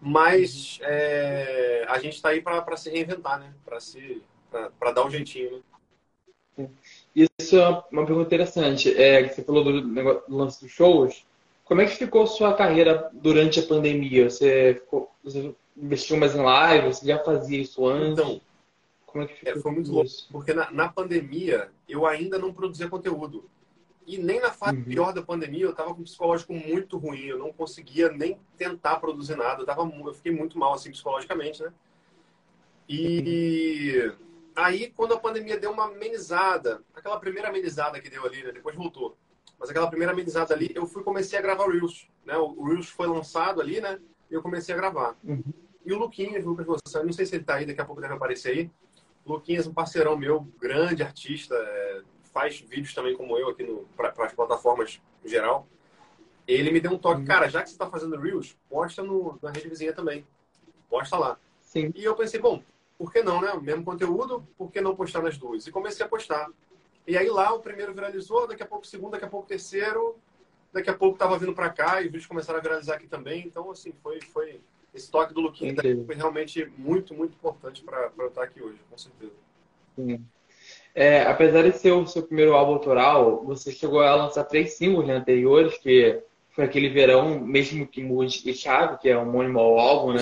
Mas 0.00 0.78
é, 0.82 1.84
a 1.88 1.98
gente 1.98 2.14
está 2.14 2.28
aí 2.28 2.40
para 2.40 2.76
se 2.76 2.88
reinventar, 2.88 3.40
né? 3.40 3.52
Para 3.64 3.80
se 3.80 4.22
para 4.78 4.92
dar 4.92 5.04
um 5.04 5.10
jeitinho, 5.10 5.62
né? 6.56 6.68
Isso 7.16 7.56
é 7.56 7.68
uma 7.90 8.06
pergunta 8.06 8.26
interessante. 8.26 8.94
É, 8.94 9.28
você 9.28 9.42
falou 9.42 9.64
do, 9.64 9.82
do 9.82 10.22
lance 10.28 10.62
dos 10.62 10.70
shows. 10.70 11.26
Como 11.64 11.80
é 11.80 11.86
que 11.86 11.96
ficou 11.96 12.26
sua 12.26 12.54
carreira 12.54 13.10
durante 13.12 13.58
a 13.58 13.66
pandemia? 13.66 14.30
Você, 14.30 14.74
ficou, 14.74 15.10
você 15.24 15.52
investiu 15.76 16.16
mais 16.16 16.34
em 16.34 16.42
live? 16.42 16.88
Você 16.88 17.06
já 17.06 17.18
fazia 17.18 17.60
isso 17.60 17.86
antes? 17.86 18.12
Então, 18.12 18.40
como 19.14 19.24
é 19.24 19.26
que 19.28 19.48
é, 19.48 19.56
foi 19.60 19.70
muito 19.70 19.92
louco, 19.92 20.10
porque 20.32 20.52
na, 20.52 20.72
na, 20.72 20.88
pandemia 20.88 21.70
eu 21.88 22.04
ainda 22.04 22.36
não 22.36 22.52
produzia 22.52 22.88
conteúdo. 22.88 23.48
E 24.04 24.18
nem 24.18 24.40
na 24.40 24.50
fase 24.50 24.76
uhum. 24.76 24.84
pior 24.84 25.12
da 25.12 25.22
pandemia 25.22 25.64
eu 25.64 25.70
estava 25.70 25.94
com 25.94 26.00
um 26.00 26.04
psicológico 26.04 26.52
muito 26.52 26.98
ruim, 26.98 27.26
eu 27.26 27.38
não 27.38 27.52
conseguia 27.52 28.10
nem 28.10 28.38
tentar 28.58 28.96
produzir 28.96 29.36
nada, 29.36 29.62
eu, 29.62 29.66
tava, 29.66 29.82
eu 29.82 30.14
fiquei 30.14 30.32
muito 30.32 30.58
mal 30.58 30.74
assim 30.74 30.90
psicologicamente, 30.90 31.62
né? 31.62 31.72
E 32.88 34.12
aí 34.56 34.92
quando 34.96 35.14
a 35.14 35.20
pandemia 35.20 35.58
deu 35.58 35.70
uma 35.70 35.84
amenizada, 35.84 36.82
aquela 36.92 37.18
primeira 37.18 37.48
amenizada 37.48 38.00
que 38.00 38.10
deu 38.10 38.26
ali, 38.26 38.42
né? 38.42 38.50
depois 38.50 38.74
voltou. 38.74 39.16
Mas 39.60 39.70
aquela 39.70 39.88
primeira 39.88 40.12
amenizada 40.12 40.52
ali, 40.52 40.72
eu 40.74 40.86
fui 40.86 41.04
comecei 41.04 41.38
a 41.38 41.42
gravar 41.42 41.64
o 41.64 41.70
Reels, 41.70 42.08
né? 42.26 42.36
O 42.36 42.64
Reels 42.64 42.88
foi 42.88 43.06
lançado 43.06 43.60
ali, 43.60 43.80
né? 43.80 44.00
E 44.28 44.34
eu 44.34 44.42
comecei 44.42 44.74
a 44.74 44.78
gravar. 44.78 45.16
Uhum. 45.22 45.44
E 45.84 45.92
o 45.92 45.98
Luquinhas, 45.98 46.44
Lucas 46.44 46.66
você 46.66 47.02
não 47.02 47.12
sei 47.12 47.26
se 47.26 47.34
ele 47.34 47.42
está 47.42 47.56
aí, 47.56 47.66
daqui 47.66 47.80
a 47.80 47.84
pouco 47.84 48.00
deve 48.00 48.14
aparecer 48.14 48.50
aí. 48.50 48.70
Luquinhas, 49.26 49.66
um 49.66 49.74
parceirão 49.74 50.16
meu, 50.16 50.46
grande 50.60 51.02
artista, 51.02 51.54
é, 51.54 52.02
faz 52.32 52.60
vídeos 52.60 52.94
também 52.94 53.16
como 53.16 53.38
eu 53.38 53.48
aqui 53.48 53.64
para 53.96 54.12
as 54.24 54.32
plataformas 54.32 55.00
em 55.24 55.28
geral. 55.28 55.66
Ele 56.46 56.70
me 56.70 56.80
deu 56.80 56.92
um 56.92 56.98
toque, 56.98 57.20
uhum. 57.20 57.26
cara, 57.26 57.48
já 57.48 57.62
que 57.62 57.68
você 57.68 57.74
está 57.74 57.88
fazendo 57.88 58.18
Reels, 58.18 58.56
posta 58.68 59.02
no, 59.02 59.38
na 59.42 59.50
rede 59.50 59.68
vizinha 59.68 59.94
também. 59.94 60.26
Posta 60.90 61.16
lá. 61.16 61.38
Sim. 61.62 61.90
E 61.94 62.04
eu 62.04 62.14
pensei, 62.14 62.38
bom, 62.38 62.62
por 62.98 63.10
que 63.10 63.22
não, 63.22 63.40
né? 63.40 63.52
O 63.52 63.62
mesmo 63.62 63.84
conteúdo, 63.84 64.46
por 64.56 64.70
que 64.70 64.80
não 64.80 64.94
postar 64.94 65.22
nas 65.22 65.38
duas? 65.38 65.66
E 65.66 65.72
comecei 65.72 66.04
a 66.04 66.08
postar. 66.08 66.50
E 67.06 67.16
aí 67.16 67.28
lá 67.28 67.52
o 67.52 67.60
primeiro 67.60 67.94
viralizou, 67.94 68.46
daqui 68.46 68.62
a 68.62 68.66
pouco 68.66 68.84
o 68.84 68.88
segundo, 68.88 69.12
daqui 69.12 69.24
a 69.24 69.28
pouco 69.28 69.46
o 69.46 69.48
terceiro, 69.48 70.16
daqui 70.72 70.90
a 70.90 70.94
pouco 70.94 71.14
estava 71.14 71.38
vindo 71.38 71.54
para 71.54 71.70
cá 71.70 72.00
e 72.00 72.06
os 72.06 72.12
vídeos 72.12 72.26
começaram 72.26 72.58
a 72.58 72.62
viralizar 72.62 72.96
aqui 72.96 73.06
também. 73.06 73.46
Então, 73.46 73.70
assim, 73.70 73.92
foi, 74.02 74.20
foi 74.20 74.60
esse 74.94 75.10
toque 75.10 75.34
do 75.34 75.40
Luquinha 75.40 75.74
foi 76.06 76.14
realmente 76.14 76.70
muito, 76.78 77.12
muito 77.14 77.34
importante 77.34 77.82
para 77.82 78.10
eu 78.16 78.28
estar 78.28 78.44
aqui 78.44 78.62
hoje, 78.62 78.78
com 78.88 78.96
certeza. 78.96 79.32
Sim. 79.96 80.24
É, 80.94 81.22
apesar 81.22 81.62
de 81.62 81.76
ser 81.76 81.92
o 81.92 82.06
seu 82.06 82.22
primeiro 82.22 82.54
álbum 82.54 82.74
autoral, 82.74 83.44
você 83.44 83.72
chegou 83.72 84.00
a 84.00 84.14
lançar 84.14 84.44
três 84.44 84.74
singles 84.74 85.06
né, 85.06 85.14
anteriores, 85.14 85.76
que 85.78 86.22
foi 86.50 86.64
aquele 86.64 86.88
verão, 86.88 87.40
mesmo 87.40 87.86
que 87.86 88.02
mude 88.02 88.48
e 88.48 88.54
chave, 88.54 88.98
que 88.98 89.08
é 89.08 89.18
homônimo 89.18 89.58
ao 89.58 89.78
álbum, 89.78 90.12
né? 90.12 90.20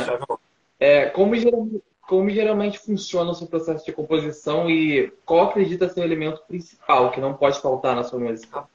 É, 0.80 1.06
como, 1.10 1.36
geralmente, 1.36 1.82
como 2.08 2.30
geralmente 2.30 2.78
funciona 2.78 3.30
o 3.30 3.34
seu 3.34 3.46
processo 3.46 3.84
de 3.84 3.92
composição 3.92 4.70
e 4.70 5.12
qual 5.26 5.48
acredita 5.48 5.90
ser 5.90 6.00
o 6.00 6.04
elemento 6.04 6.42
principal 6.48 7.10
que 7.10 7.20
não 7.20 7.34
pode 7.34 7.60
faltar 7.60 7.94
na 7.94 8.02
sua 8.02 8.18
música? 8.18 8.66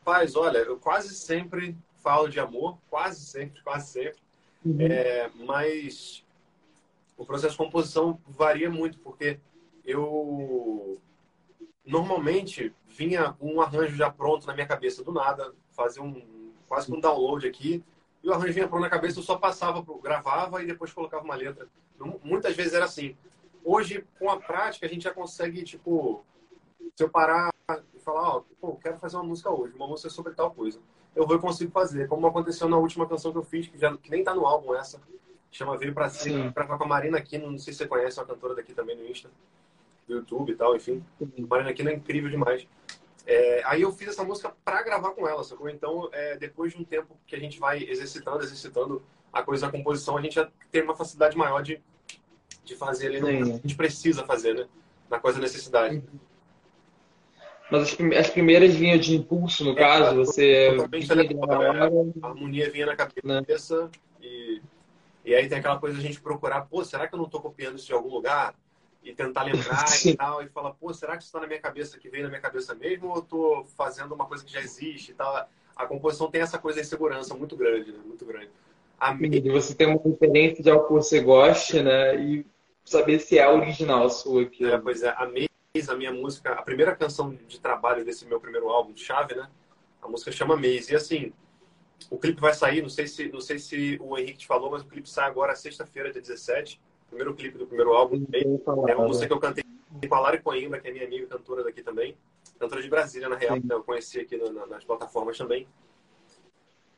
Rapaz, 0.00 0.36
olha, 0.36 0.58
eu 0.58 0.76
quase 0.76 1.14
sempre 1.14 1.74
falo 2.02 2.28
de 2.28 2.38
amor, 2.38 2.76
quase 2.90 3.24
sempre, 3.24 3.62
quase 3.62 3.88
sempre. 3.88 4.23
Uhum. 4.64 4.80
É, 4.80 5.30
mas 5.34 6.24
o 7.16 7.24
processo 7.24 7.52
de 7.52 7.58
composição 7.58 8.18
varia 8.26 8.70
muito, 8.70 8.98
porque 8.98 9.38
eu 9.84 11.00
normalmente 11.84 12.74
vinha 12.86 13.36
um 13.40 13.60
arranjo 13.60 13.94
já 13.94 14.10
pronto 14.10 14.46
na 14.46 14.54
minha 14.54 14.66
cabeça 14.66 15.04
do 15.04 15.12
nada, 15.12 15.54
fazia 15.72 16.02
um 16.02 16.52
quase 16.66 16.90
um 16.90 16.98
download 16.98 17.46
aqui, 17.46 17.84
e 18.22 18.28
o 18.28 18.32
arranjo 18.32 18.54
vinha 18.54 18.66
pronto 18.66 18.82
na 18.82 18.90
cabeça, 18.90 19.18
eu 19.18 19.22
só 19.22 19.36
passava, 19.36 19.84
gravava 20.02 20.62
e 20.62 20.66
depois 20.66 20.92
colocava 20.92 21.22
uma 21.22 21.34
letra. 21.34 21.68
Muitas 22.22 22.56
vezes 22.56 22.72
era 22.72 22.86
assim. 22.86 23.14
Hoje, 23.62 24.04
com 24.18 24.30
a 24.30 24.40
prática, 24.40 24.86
a 24.86 24.88
gente 24.88 25.04
já 25.04 25.12
consegue, 25.12 25.62
tipo, 25.62 26.24
se 26.96 27.04
eu 27.04 27.10
parar 27.10 27.50
e 27.94 27.98
falar, 28.00 28.36
ó, 28.36 28.42
oh, 28.62 28.76
quero 28.76 28.98
fazer 28.98 29.16
uma 29.16 29.24
música 29.24 29.50
hoje, 29.50 29.74
uma 29.74 29.86
música 29.86 30.08
sobre 30.08 30.32
tal 30.32 30.50
coisa 30.50 30.80
eu 31.14 31.26
vou 31.26 31.38
conseguir 31.38 31.70
fazer. 31.70 32.08
Como 32.08 32.26
aconteceu 32.26 32.68
na 32.68 32.76
última 32.76 33.06
canção 33.06 33.32
que 33.32 33.38
eu 33.38 33.44
fiz, 33.44 33.66
que, 33.66 33.78
já, 33.78 33.96
que 33.96 34.10
nem 34.10 34.24
tá 34.24 34.34
no 34.34 34.46
álbum 34.46 34.74
essa, 34.74 35.00
chama 35.50 35.76
Veio 35.76 35.94
Pra 35.94 36.08
Cima, 36.08 36.52
pra, 36.52 36.66
com 36.66 36.84
a 36.84 36.86
Marina 36.86 37.18
aqui, 37.18 37.38
não 37.38 37.58
sei 37.58 37.72
se 37.72 37.78
você 37.78 37.86
conhece, 37.86 38.18
é 38.18 38.22
uma 38.22 38.28
cantora 38.28 38.54
daqui 38.54 38.74
também 38.74 38.96
no 38.96 39.06
Insta, 39.06 39.30
do 40.08 40.16
YouTube 40.16 40.52
e 40.52 40.56
tal, 40.56 40.74
enfim. 40.74 41.04
Marina 41.48 41.70
aqui 41.70 41.86
é 41.86 41.92
incrível 41.92 42.28
demais. 42.28 42.66
É, 43.26 43.62
aí 43.64 43.82
eu 43.82 43.92
fiz 43.92 44.08
essa 44.08 44.22
música 44.24 44.54
para 44.64 44.82
gravar 44.82 45.12
com 45.12 45.26
ela, 45.26 45.42
sacou? 45.42 45.68
Então, 45.68 46.10
é, 46.12 46.36
depois 46.36 46.72
de 46.72 46.80
um 46.80 46.84
tempo 46.84 47.16
que 47.26 47.34
a 47.34 47.38
gente 47.38 47.58
vai 47.58 47.82
exercitando, 47.82 48.42
exercitando 48.42 49.02
a 49.32 49.42
coisa 49.42 49.66
da 49.66 49.72
composição, 49.72 50.16
a 50.16 50.22
gente 50.22 50.34
já 50.34 50.48
tem 50.70 50.82
uma 50.82 50.94
facilidade 50.94 51.36
maior 51.36 51.62
de, 51.62 51.82
de 52.64 52.76
fazer 52.76 53.06
ali 53.06 53.20
no 53.20 53.26
que 53.26 53.52
a 53.52 53.56
gente 53.56 53.76
precisa 53.76 54.24
fazer, 54.24 54.54
né? 54.54 54.68
Na 55.08 55.18
coisa 55.18 55.38
da 55.38 55.42
necessidade. 55.42 56.02
Mas 57.74 57.82
as, 57.82 58.18
as 58.18 58.30
primeiras 58.30 58.74
vinham 58.74 58.98
de 58.98 59.16
impulso, 59.16 59.64
no 59.64 59.72
é, 59.72 59.74
caso, 59.74 60.16
você. 60.16 60.74
Totalmente 60.76 61.12
é, 61.12 62.22
a 62.22 62.26
harmonia 62.26 62.70
vinha 62.70 62.86
na 62.86 62.96
cabeça 62.96 63.84
né? 63.84 63.90
e, 64.22 64.62
e 65.24 65.34
aí 65.34 65.48
tem 65.48 65.58
aquela 65.58 65.78
coisa 65.78 65.98
de 65.98 66.04
a 66.04 66.06
gente 66.06 66.20
procurar, 66.20 66.62
pô, 66.62 66.84
será 66.84 67.08
que 67.08 67.14
eu 67.14 67.18
não 67.18 67.26
estou 67.26 67.40
copiando 67.40 67.76
isso 67.76 67.86
de 67.86 67.92
algum 67.92 68.10
lugar? 68.10 68.54
e 69.04 69.14
tentar 69.14 69.42
lembrar 69.42 69.84
e 70.04 70.16
tal, 70.16 70.42
e 70.42 70.48
falar, 70.48 70.70
pô, 70.72 70.92
será 70.94 71.12
que 71.12 71.22
isso 71.22 71.28
está 71.28 71.38
na 71.38 71.46
minha 71.46 71.60
cabeça, 71.60 71.98
que 71.98 72.08
veio 72.08 72.24
na 72.24 72.30
minha 72.30 72.40
cabeça 72.40 72.74
mesmo, 72.74 73.10
ou 73.10 73.16
eu 73.16 73.22
tô 73.22 73.66
fazendo 73.76 74.14
uma 74.14 74.24
coisa 74.24 74.42
que 74.42 74.50
já 74.50 74.60
existe 74.60 75.10
e 75.10 75.14
tal? 75.14 75.46
A 75.76 75.86
composição 75.86 76.30
tem 76.30 76.40
essa 76.40 76.58
coisa 76.58 76.80
de 76.80 76.86
segurança 76.86 77.34
muito 77.34 77.54
grande, 77.54 77.92
né? 77.92 77.98
Muito 78.02 78.24
grande. 78.24 78.48
A 78.98 79.12
minha... 79.12 79.52
Você 79.52 79.74
tem 79.74 79.88
uma 79.88 80.00
referência 80.02 80.62
de 80.62 80.70
algo 80.70 80.86
que 80.86 80.92
você 80.94 81.20
goste, 81.20 81.82
né? 81.82 82.16
E 82.16 82.46
saber 82.84 83.18
se 83.18 83.38
é 83.38 83.48
original 83.48 84.08
sua 84.08 84.42
aqui. 84.42 84.64
É, 84.64 84.78
pois 84.78 85.02
é, 85.02 85.10
a 85.10 85.26
Maze, 85.26 85.48
a 85.88 85.96
minha 85.96 86.12
música, 86.12 86.52
a 86.52 86.62
primeira 86.62 86.94
canção 86.94 87.34
de 87.34 87.58
trabalho 87.58 88.04
desse 88.04 88.24
meu 88.26 88.38
primeiro 88.40 88.68
álbum, 88.68 88.96
Chave, 88.96 89.34
né? 89.34 89.50
A 90.00 90.08
música 90.08 90.30
chama 90.30 90.56
Maze. 90.56 90.92
E 90.92 90.96
assim, 90.96 91.32
o 92.08 92.16
clipe 92.16 92.40
vai 92.40 92.54
sair, 92.54 92.80
não 92.80 92.88
sei 92.88 93.08
se, 93.08 93.28
não 93.28 93.40
sei 93.40 93.58
se 93.58 93.98
o 94.00 94.16
Henrique 94.16 94.38
te 94.38 94.46
falou, 94.46 94.70
mas 94.70 94.82
o 94.82 94.86
clipe 94.86 95.08
sai 95.08 95.28
agora 95.28 95.56
sexta-feira, 95.56 96.12
dia 96.12 96.22
17 96.22 96.80
primeiro 97.14 97.34
clipe 97.34 97.56
do 97.56 97.66
primeiro 97.66 97.92
álbum. 97.92 98.24
É 98.88 98.94
uma 98.94 99.06
música 99.06 99.26
que 99.26 99.32
eu 99.32 99.40
cantei 99.40 99.64
com 100.08 100.14
a 100.14 100.20
Lari 100.20 100.42
Coimbra, 100.42 100.80
que 100.80 100.88
é 100.88 100.92
minha 100.92 101.04
amiga 101.04 101.26
cantora 101.26 101.62
daqui 101.62 101.82
também. 101.82 102.16
Cantora 102.58 102.82
de 102.82 102.90
Brasília, 102.90 103.28
na 103.28 103.36
real, 103.36 103.58
eu 103.70 103.82
conheci 103.84 104.20
aqui 104.20 104.36
na, 104.36 104.66
nas 104.66 104.84
plataformas 104.84 105.38
também. 105.38 105.66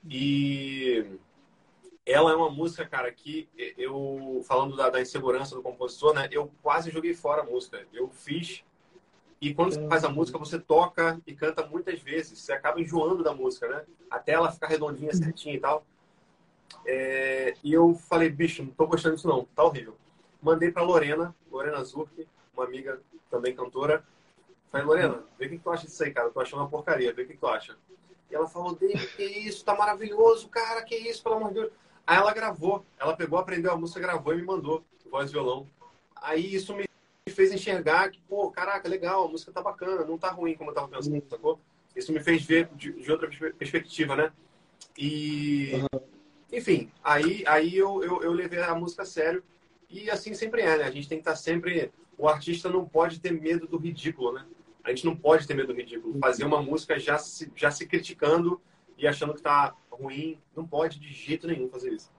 E 0.09 1.19
ela 2.07 2.31
é 2.31 2.37
uma 2.37 2.49
música, 2.49 2.87
cara, 2.87 3.11
que 3.11 3.49
eu, 3.77 4.41
falando 4.47 4.77
da, 4.77 4.89
da, 4.89 5.03
insegurança 5.03 5.57
do 5.57 5.63
compositor, 5.63 6.15
né? 6.15 6.29
Eu 6.31 6.53
quase 6.63 6.89
joguei 6.89 7.13
fora 7.13 7.43
a 7.43 7.45
música. 7.45 7.85
Eu 7.93 8.09
fiz. 8.09 8.63
E 9.41 9.53
quando 9.53 9.75
você 9.75 9.89
faz 9.89 10.05
a 10.05 10.09
música, 10.09 10.39
você 10.39 10.57
toca 10.57 11.21
e 11.27 11.35
canta 11.35 11.67
muitas 11.67 12.01
vezes. 12.01 12.39
Você 12.39 12.53
acaba 12.53 12.81
enjoando 12.81 13.25
da 13.25 13.35
música, 13.35 13.69
né? 13.69 13.85
Até 14.09 14.33
ela 14.33 14.53
ficar 14.53 14.69
redondinha, 14.69 15.13
certinha 15.13 15.57
e 15.57 15.59
tal. 15.59 15.85
É, 16.87 17.55
e 17.63 17.73
eu 17.73 17.95
falei, 17.95 18.31
bicho, 18.31 18.63
não 18.63 18.71
tô 18.71 18.87
gostando 18.87 19.17
disso 19.17 19.27
não, 19.27 19.45
tá 19.45 19.65
horrível. 19.65 19.97
Mandei 20.41 20.71
pra 20.71 20.83
Lorena, 20.83 21.35
Lorena 21.51 21.83
Zurk, 21.83 22.27
uma 22.55 22.65
amiga 22.65 23.01
também 23.29 23.55
cantora. 23.55 24.05
Falei, 24.71 24.87
Lorena, 24.87 25.25
vê 25.37 25.47
o 25.47 25.51
que 25.51 25.59
tu 25.59 25.71
acha 25.71 25.87
disso 25.87 26.05
aí, 26.05 26.13
cara. 26.13 26.29
Eu 26.29 26.33
tô 26.33 26.41
achando 26.41 26.61
uma 26.61 26.69
porcaria, 26.69 27.13
vê 27.13 27.23
o 27.23 27.27
que 27.27 27.37
tu 27.37 27.49
acha. 27.49 27.77
E 28.31 28.35
ela 28.35 28.47
falou, 28.47 28.77
David, 28.77 29.09
que 29.09 29.25
isso, 29.25 29.65
tá 29.65 29.75
maravilhoso, 29.75 30.49
cara, 30.49 30.83
que 30.83 30.95
isso, 30.95 31.23
pelo 31.23 31.35
amor 31.35 31.49
de 31.49 31.55
Deus. 31.55 31.73
Aí 32.07 32.17
ela 32.17 32.33
gravou, 32.33 32.85
ela 32.99 33.17
pegou, 33.17 33.39
aprendeu 33.39 33.73
a 33.73 33.77
música, 33.77 34.01
gravou 34.01 34.33
e 34.33 34.37
me 34.37 34.43
mandou, 34.43 34.85
voz 35.11 35.31
e 35.31 35.33
violão. 35.33 35.67
Aí 36.15 36.55
isso 36.55 36.75
me 36.75 36.87
fez 37.29 37.53
enxergar 37.53 38.11
que, 38.11 38.21
pô, 38.29 38.51
caraca, 38.51 38.89
legal, 38.89 39.25
a 39.25 39.29
música 39.29 39.53
tá 39.53 39.61
bacana, 39.61 40.05
não 40.05 40.17
tá 40.17 40.31
ruim 40.31 40.55
como 40.55 40.71
eu 40.71 40.75
tava 40.75 40.89
pensando, 40.89 41.23
sacou? 41.29 41.61
Isso 41.95 42.13
me 42.13 42.21
fez 42.21 42.45
ver 42.45 42.69
de, 42.75 42.93
de 42.93 43.11
outra 43.11 43.29
perspectiva, 43.59 44.15
né? 44.15 44.33
E, 44.97 45.73
uhum. 45.75 46.01
enfim, 46.53 46.91
aí, 47.03 47.43
aí 47.47 47.77
eu, 47.77 48.03
eu, 48.05 48.23
eu 48.23 48.33
levei 48.33 48.61
a 48.61 48.75
música 48.75 49.03
a 49.03 49.07
sério 49.07 49.43
e 49.91 50.11
assim 50.11 50.35
sempre 50.35 50.63
é, 50.63 50.79
né? 50.79 50.85
A 50.85 50.91
gente 50.91 51.09
tem 51.09 51.19
que 51.19 51.23
estar 51.23 51.37
sempre. 51.37 51.91
O 52.19 52.29
artista 52.29 52.69
não 52.69 52.85
pode 52.85 53.21
ter 53.21 53.33
medo 53.33 53.67
do 53.67 53.79
ridículo, 53.79 54.33
né? 54.33 54.47
A 54.85 54.91
gente 54.91 55.05
não 55.05 55.17
pode 55.17 55.47
ter 55.47 55.55
medo 55.55 55.73
do 55.73 55.79
ridículo. 55.79 56.19
Fazer 56.21 56.45
uma 56.45 56.63
música 56.63 56.99
já 56.99 57.19
se, 57.19 57.51
já 57.57 57.71
se 57.71 57.87
criticando 57.87 58.61
e 58.97 59.07
achando 59.07 59.35
que 59.35 59.43
tá 59.43 59.75
ruim, 59.97 60.39
não 60.55 60.67
pode 60.67 60.99
de 60.99 61.13
jeito 61.13 61.47
nenhum 61.47 61.69
fazer 61.69 61.93
isso. 61.93 62.11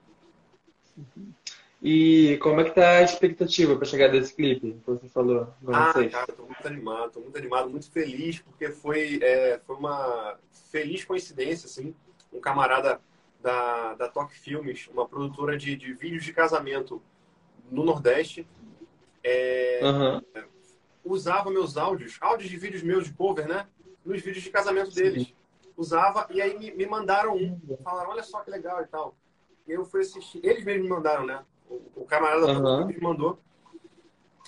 E 1.80 2.38
como 2.42 2.60
é 2.60 2.64
que 2.64 2.74
tá 2.74 2.98
a 2.98 3.02
expectativa 3.02 3.76
para 3.76 3.86
chegar 3.86 4.08
desse 4.08 4.34
clipe 4.34 4.72
que 4.72 4.90
você 4.90 5.08
falou? 5.08 5.48
Ah, 5.68 5.92
cara, 6.10 6.26
tô 6.26 6.42
muito 6.42 6.66
animado, 6.66 7.12
tô 7.12 7.20
muito 7.20 7.38
animado, 7.38 7.70
muito 7.70 7.90
feliz, 7.90 8.40
porque 8.40 8.70
foi, 8.70 9.20
é, 9.22 9.60
foi 9.64 9.76
uma 9.76 10.36
feliz 10.70 11.04
coincidência, 11.04 11.66
assim. 11.66 11.94
Um 12.32 12.40
camarada 12.40 13.00
da, 13.40 13.94
da 13.94 14.08
Toque 14.08 14.36
Filmes, 14.36 14.88
uma 14.92 15.06
produtora 15.06 15.56
de, 15.56 15.76
de 15.76 15.92
vídeos 15.92 16.24
de 16.24 16.32
casamento 16.32 17.00
no 17.70 17.84
Nordeste. 17.84 18.46
É, 19.22 19.80
uhum. 19.84 20.44
Usava 21.04 21.48
meus 21.48 21.76
áudios, 21.76 22.18
áudios 22.20 22.50
de 22.50 22.56
vídeos 22.56 22.82
meus 22.82 23.04
de 23.04 23.12
cover, 23.12 23.46
né? 23.46 23.68
Nos 24.04 24.20
vídeos 24.20 24.42
de 24.42 24.50
casamento 24.50 24.92
deles. 24.92 25.32
Usava 25.78 26.26
e 26.30 26.42
aí 26.42 26.58
me, 26.58 26.72
me, 26.72 26.84
mandaram 26.84 27.34
um. 27.34 27.58
Falaram, 27.82 28.10
olha 28.10 28.22
só 28.22 28.40
que 28.40 28.50
legal 28.50 28.82
e 28.82 28.86
tal. 28.86 29.16
E 29.66 29.72
eu 29.72 29.84
fui 29.84 30.00
assistir. 30.00 30.40
Eles 30.44 30.64
mesmos 30.64 30.82
me 30.82 30.90
mandaram, 30.90 31.24
né? 31.24 31.42
O, 31.70 31.80
o 32.02 32.04
camarada 32.04 32.46
uhum. 32.46 32.86
me 32.86 33.00
mandou. 33.00 33.38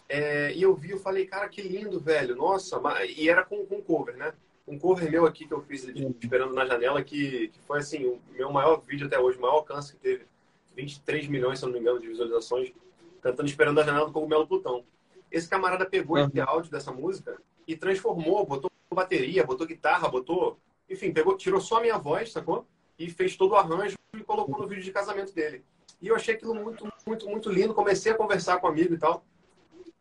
É, 0.09 0.53
e 0.53 0.63
eu 0.63 0.75
vi, 0.75 0.91
eu 0.91 0.99
falei, 0.99 1.25
cara, 1.25 1.49
que 1.49 1.63
lindo, 1.63 2.01
velho. 2.01 2.35
Nossa, 2.35 2.81
e 3.17 3.29
era 3.29 3.45
com, 3.45 3.65
com 3.65 3.81
cover, 3.81 4.17
né? 4.17 4.35
Um 4.67 4.77
cover 4.79 5.09
meu 5.11 5.25
aqui 5.25 5.47
que 5.47 5.55
eu 5.55 5.61
fiz 5.63 5.87
de, 5.87 6.05
esperando 6.21 6.53
na 6.53 6.67
janela, 6.67 7.03
que, 7.03 7.49
que 7.49 7.61
foi 7.61 7.79
assim, 7.79 8.07
o 8.07 8.21
meu 8.33 8.51
maior 8.53 8.81
vídeo 8.81 9.07
até 9.07 9.19
hoje, 9.19 9.39
o 9.39 9.41
maior 9.41 9.55
alcance 9.55 9.93
que 9.95 10.01
teve. 10.01 10.27
23 10.75 11.29
milhões, 11.29 11.59
se 11.59 11.65
eu 11.65 11.69
não 11.69 11.75
me 11.75 11.81
engano, 11.81 12.01
de 12.01 12.09
visualizações 12.09 12.73
cantando 13.21 13.49
Esperando 13.49 13.81
a 13.81 13.85
Janela 13.85 14.07
do 14.07 14.13
Cogumelo 14.13 14.47
Plutão. 14.47 14.85
Esse 15.31 15.49
camarada 15.49 15.87
pegou 15.87 16.17
uhum. 16.17 16.27
esse 16.27 16.41
áudio 16.41 16.71
dessa 16.71 16.91
música 16.91 17.41
e 17.67 17.77
transformou, 17.77 18.45
botou 18.45 18.71
bateria, 18.93 19.45
botou 19.45 19.67
guitarra, 19.67 20.09
botou. 20.09 20.59
Enfim, 20.91 21.13
pegou, 21.13 21.37
tirou 21.37 21.61
só 21.61 21.79
a 21.79 21.81
minha 21.81 21.97
voz, 21.97 22.33
sacou? 22.33 22.67
E 22.99 23.09
fez 23.09 23.37
todo 23.37 23.53
o 23.53 23.57
arranjo 23.57 23.97
e 24.15 24.23
colocou 24.23 24.59
no 24.59 24.67
vídeo 24.67 24.83
de 24.83 24.93
casamento 24.93 25.33
dele. 25.33 25.65
E 26.03 26.09
eu 26.09 26.17
achei 26.17 26.35
aquilo 26.35 26.55
muito, 26.55 26.87
muito, 27.07 27.29
muito 27.29 27.51
lindo. 27.51 27.73
Comecei 27.73 28.13
a 28.13 28.17
conversar 28.17 28.59
com 28.59 28.67
o 28.67 28.71
amigo 28.71 28.95
e 28.95 28.99
tal. 28.99 29.25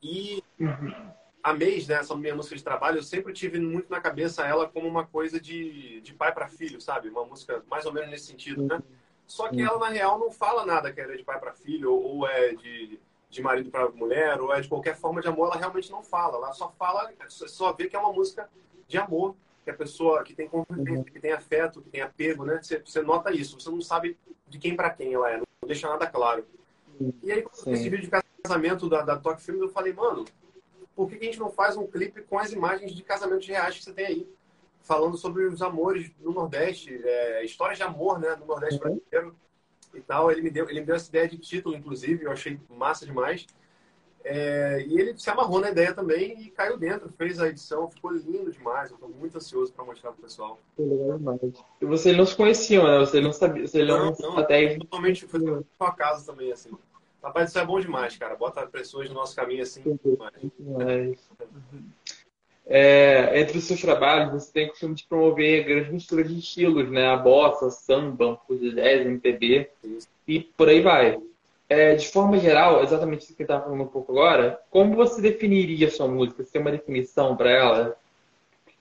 E 0.02 0.44
a 1.44 1.54
mês, 1.54 1.88
né, 1.88 1.96
essa 1.96 2.16
minha 2.16 2.36
música 2.36 2.56
de 2.56 2.64
trabalho, 2.64 2.98
eu 2.98 3.04
sempre 3.04 3.32
tive 3.32 3.60
muito 3.60 3.90
na 3.90 4.02
cabeça 4.02 4.46
ela 4.46 4.68
como 4.68 4.88
uma 4.88 5.06
coisa 5.06 5.40
de, 5.40 6.02
de 6.02 6.14
pai 6.14 6.34
para 6.34 6.50
filho, 6.50 6.82
sabe? 6.82 7.10
Uma 7.10 7.26
música 7.26 7.64
mais 7.70 7.86
ou 7.86 7.94
menos 7.94 8.10
nesse 8.10 8.26
sentido, 8.26 8.66
né? 8.66 8.82
Só 9.28 9.48
que 9.48 9.62
ela, 9.62 9.78
na 9.78 9.90
real, 9.90 10.18
não 10.18 10.32
fala 10.32 10.66
nada 10.66 10.92
que 10.92 11.00
é 11.00 11.16
de 11.16 11.24
pai 11.24 11.40
para 11.40 11.54
filho 11.54 11.94
ou 11.94 12.28
é 12.28 12.56
de 12.56 13.00
de 13.30 13.42
marido 13.42 13.70
para 13.70 13.90
mulher, 13.90 14.42
ou 14.42 14.54
é 14.54 14.60
de 14.60 14.68
qualquer 14.68 14.96
forma 14.96 15.22
de 15.22 15.28
amor, 15.28 15.48
ela 15.48 15.58
realmente 15.58 15.92
não 15.92 16.02
fala. 16.02 16.38
Ela 16.38 16.52
só 16.54 16.70
fala, 16.72 17.12
só 17.28 17.72
vê 17.74 17.88
que 17.88 17.96
é 17.96 18.00
uma 18.00 18.12
música 18.12 18.50
de 18.88 18.98
amor, 18.98 19.36
que 19.64 19.70
a 19.70 19.74
pessoa 19.74 20.24
que 20.24 20.34
tem 20.34 20.48
convivência, 20.48 20.98
uhum. 20.98 21.04
que 21.04 21.20
tem 21.20 21.32
afeto, 21.32 21.82
que 21.82 21.90
tem 21.90 22.02
apego, 22.02 22.46
né? 22.46 22.60
Você, 22.62 22.80
você 22.80 23.02
nota 23.02 23.34
isso. 23.34 23.60
Você 23.60 23.70
não 23.70 23.82
sabe 23.82 24.18
de 24.48 24.58
quem 24.58 24.76
para 24.76 24.90
quem 24.90 25.14
ela 25.14 25.30
é, 25.32 25.38
não 25.38 25.46
deixa 25.68 25.88
nada 25.88 26.08
claro. 26.08 26.46
E 27.24 27.32
aí, 27.32 27.42
quando 27.42 27.74
esse 27.74 27.90
vídeo 27.90 28.02
de 28.02 28.24
casamento 28.44 28.90
da, 28.90 29.02
da 29.02 29.18
Talk 29.18 29.42
Films, 29.42 29.62
eu 29.62 29.70
falei, 29.70 29.94
mano, 29.94 30.26
por 30.96 31.08
que, 31.08 31.18
que 31.18 31.24
a 31.24 31.28
gente 31.28 31.40
não 31.40 31.50
faz 31.50 31.78
um 31.78 31.88
clipe 31.88 32.22
com 32.24 32.38
as 32.38 32.52
imagens 32.52 32.94
de 32.94 33.04
casamentos 33.04 33.48
reais 33.48 33.78
que 33.78 33.84
você 33.84 33.94
tem 33.94 34.06
aí? 34.06 34.30
Falando 34.82 35.18
sobre 35.18 35.46
os 35.46 35.62
amores 35.62 36.12
no 36.20 36.32
Nordeste, 36.32 37.00
é, 37.04 37.46
histórias 37.46 37.78
de 37.78 37.84
amor, 37.84 38.20
né, 38.20 38.36
no 38.36 38.46
Nordeste 38.46 38.76
uhum. 38.76 38.96
brasileiro 38.96 39.36
e 39.94 40.02
tal. 40.02 40.32
Ele 40.32 40.42
me 40.42 40.50
deu, 40.50 40.70
ele 40.70 40.82
me 40.82 40.86
deu 40.86 40.96
essa 40.96 41.10
ideia 41.10 41.28
de 41.28 41.38
título, 41.38 41.76
inclusive, 41.76 42.26
eu 42.26 42.32
achei 42.32 42.60
massa 42.70 43.06
demais. 43.06 43.46
É, 44.24 44.84
e 44.86 45.00
ele 45.00 45.18
se 45.18 45.30
amarrou 45.30 45.62
na 45.62 45.72
ideia 45.72 45.94
também 45.94 46.42
e 46.42 46.50
caiu 46.50 46.78
dentro, 46.78 47.10
fez 47.18 47.40
a 47.40 47.48
edição, 47.48 47.90
ficou 47.90 48.12
lindo 48.12 48.52
demais. 48.52 48.90
Eu 48.90 48.96
estou 48.96 49.10
muito 49.10 49.38
ansioso 49.38 49.72
para 49.72 49.86
mostrar 49.86 50.12
pro 50.12 50.24
pessoal. 50.24 50.60
Legal 50.78 51.18
demais. 51.18 51.40
E 51.82 51.86
você 51.86 52.12
não 52.12 52.26
se 52.26 52.36
conheciam, 52.36 52.86
né? 52.86 53.00
Você 53.00 53.22
não 53.22 53.32
sabia, 53.32 53.66
você 53.66 53.84
não, 53.84 54.12
não, 54.12 54.16
não 54.20 54.38
até 54.38 54.78
totalmente 54.78 55.26
foi 55.26 55.40
por 55.40 55.66
acaso 55.88 56.26
também 56.26 56.52
assim. 56.52 56.72
Rapaz, 57.24 57.50
isso 57.50 57.60
é 57.60 57.66
bom 57.66 57.80
demais, 57.80 58.16
cara. 58.18 58.36
Bota 58.36 58.66
pessoas 58.68 59.10
no 59.10 59.16
nosso 59.16 59.36
caminho 59.36 59.64
assim. 59.64 59.84
Demais. 60.58 61.20
É, 62.72 63.42
entre 63.42 63.58
os 63.58 63.64
seus 63.64 63.82
trabalhos, 63.82 64.32
você 64.32 64.52
tem 64.54 64.68
o 64.68 64.70
costume 64.70 64.94
de 64.94 65.04
promover 65.06 65.66
grandes 65.66 65.92
misturas 65.92 66.30
de 66.30 66.38
estilos, 66.38 66.90
né? 66.92 67.08
A 67.08 67.18
bossa, 67.18 67.72
samba, 67.72 68.40
música 68.48 68.76
jazz, 68.76 69.06
MPB 69.08 69.70
e 70.28 70.40
por 70.40 70.70
aí 70.70 70.82
vai. 70.82 71.20
É, 71.70 71.94
de 71.94 72.08
forma 72.08 72.40
geral, 72.40 72.82
exatamente 72.82 73.22
isso 73.22 73.28
que 73.34 73.38
você 73.38 73.44
estava 73.44 73.66
falando 73.66 73.84
um 73.84 73.88
pouco 73.88 74.12
agora, 74.12 74.60
como 74.72 74.96
você 74.96 75.22
definiria 75.22 75.88
a 75.88 75.92
sua 75.92 76.08
música? 76.08 76.44
Você 76.44 76.52
tem 76.52 76.62
uma 76.62 76.72
definição 76.72 77.38
para 77.38 77.52
ela? 77.52 77.96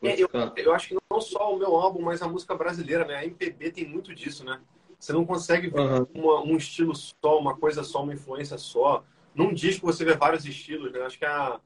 É, 0.02 0.18
eu, 0.18 0.30
eu, 0.56 0.72
acho 0.72 0.88
que 0.88 0.96
não 1.10 1.20
só 1.20 1.54
o 1.54 1.58
meu 1.58 1.76
álbum, 1.76 2.00
mas 2.00 2.22
a 2.22 2.28
música 2.28 2.54
brasileira, 2.54 3.04
né? 3.04 3.16
A 3.16 3.24
MPB 3.24 3.72
tem 3.72 3.86
muito 3.86 4.14
disso, 4.14 4.42
né? 4.42 4.58
Você 4.98 5.12
não 5.12 5.26
consegue 5.26 5.68
ver 5.68 5.80
uhum. 5.80 6.06
uma, 6.14 6.40
um 6.40 6.56
estilo 6.56 6.94
só, 6.94 7.38
uma 7.38 7.56
coisa 7.56 7.82
só, 7.82 8.02
uma 8.02 8.14
influência 8.14 8.56
só. 8.56 9.04
Num 9.34 9.52
disco 9.52 9.86
você 9.86 10.04
vê 10.04 10.14
vários 10.14 10.46
estilos, 10.46 10.90
né? 10.90 11.00
Acho 11.02 11.18
que 11.18 11.26
a, 11.26 11.60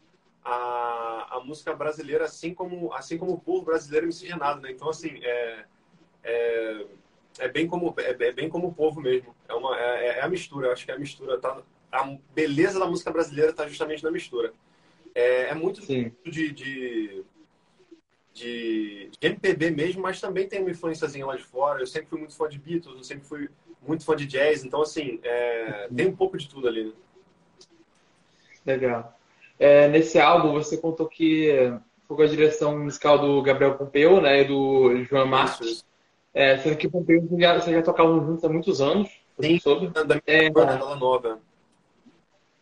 a, 0.44 1.36
a 1.36 1.40
música 1.44 1.74
brasileira, 1.74 2.24
assim 2.24 2.52
como, 2.52 2.92
assim 2.92 3.16
como 3.16 3.32
o 3.32 3.40
povo 3.40 3.64
brasileiro 3.64 4.06
é 4.06 4.08
miscigenado, 4.08 4.60
né? 4.60 4.72
Então, 4.72 4.88
assim, 4.88 5.20
é, 5.22 5.64
é, 6.24 6.86
é, 7.38 7.48
bem, 7.48 7.66
como, 7.66 7.94
é, 7.98 8.10
é 8.10 8.32
bem 8.32 8.48
como 8.48 8.68
o 8.68 8.74
povo 8.74 9.00
mesmo. 9.00 9.34
É, 9.48 9.54
uma, 9.54 9.78
é, 9.78 10.18
é 10.18 10.22
a 10.22 10.28
mistura, 10.28 10.72
acho 10.72 10.84
que 10.84 10.92
a 10.92 10.98
mistura. 10.98 11.38
Tá, 11.38 11.62
a 11.90 12.16
beleza 12.34 12.78
da 12.78 12.86
música 12.86 13.10
brasileira 13.10 13.50
está 13.50 13.66
justamente 13.66 14.02
na 14.02 14.10
mistura. 14.10 14.52
É, 15.14 15.50
é 15.50 15.54
muito 15.54 15.80
de, 15.82 16.10
de, 16.24 16.52
de, 16.52 17.24
de, 18.32 19.10
MPB 19.20 19.70
mesmo, 19.70 20.02
mas 20.02 20.20
também 20.20 20.48
tem 20.48 20.60
uma 20.60 20.70
influênciazinha 20.70 21.26
lá 21.26 21.36
de 21.36 21.44
fora. 21.44 21.80
Eu 21.80 21.86
sempre 21.86 22.08
fui 22.08 22.18
muito 22.18 22.34
fã 22.34 22.48
de 22.48 22.58
Beatles, 22.58 22.96
eu 22.96 23.04
sempre 23.04 23.26
fui 23.26 23.50
muito 23.86 24.04
fã 24.04 24.16
de 24.16 24.26
jazz, 24.26 24.64
então 24.64 24.80
assim, 24.80 25.20
é, 25.22 25.88
tem 25.94 26.06
um 26.06 26.16
pouco 26.16 26.38
de 26.38 26.48
tudo 26.48 26.68
ali. 26.68 26.84
Né? 26.84 26.92
Legal. 28.64 29.18
É, 29.58 29.88
nesse 29.88 30.18
álbum 30.18 30.52
você 30.52 30.76
contou 30.78 31.06
que 31.06 31.50
foi 32.08 32.16
com 32.16 32.22
a 32.22 32.26
direção 32.26 32.78
musical 32.78 33.18
do 33.18 33.42
Gabriel 33.42 33.76
Pompeu, 33.76 34.20
né, 34.20 34.42
e 34.42 34.44
do 34.44 35.04
João 35.04 35.26
Marques. 35.26 35.84
É, 36.34 36.58
sendo 36.58 36.76
que 36.76 36.88
Pompeu 36.88 37.20
você 37.22 37.40
já, 37.40 37.60
você 37.60 37.72
já 37.72 37.82
tocavam 37.82 38.24
juntos 38.24 38.44
há 38.44 38.48
muitos 38.48 38.80
anos. 38.80 39.10
Sim, 39.40 39.58
soube. 39.58 39.88
da 39.88 40.04
minha 40.04 40.22
é, 40.26 40.50
banda, 40.50 40.96
nova. 40.96 41.40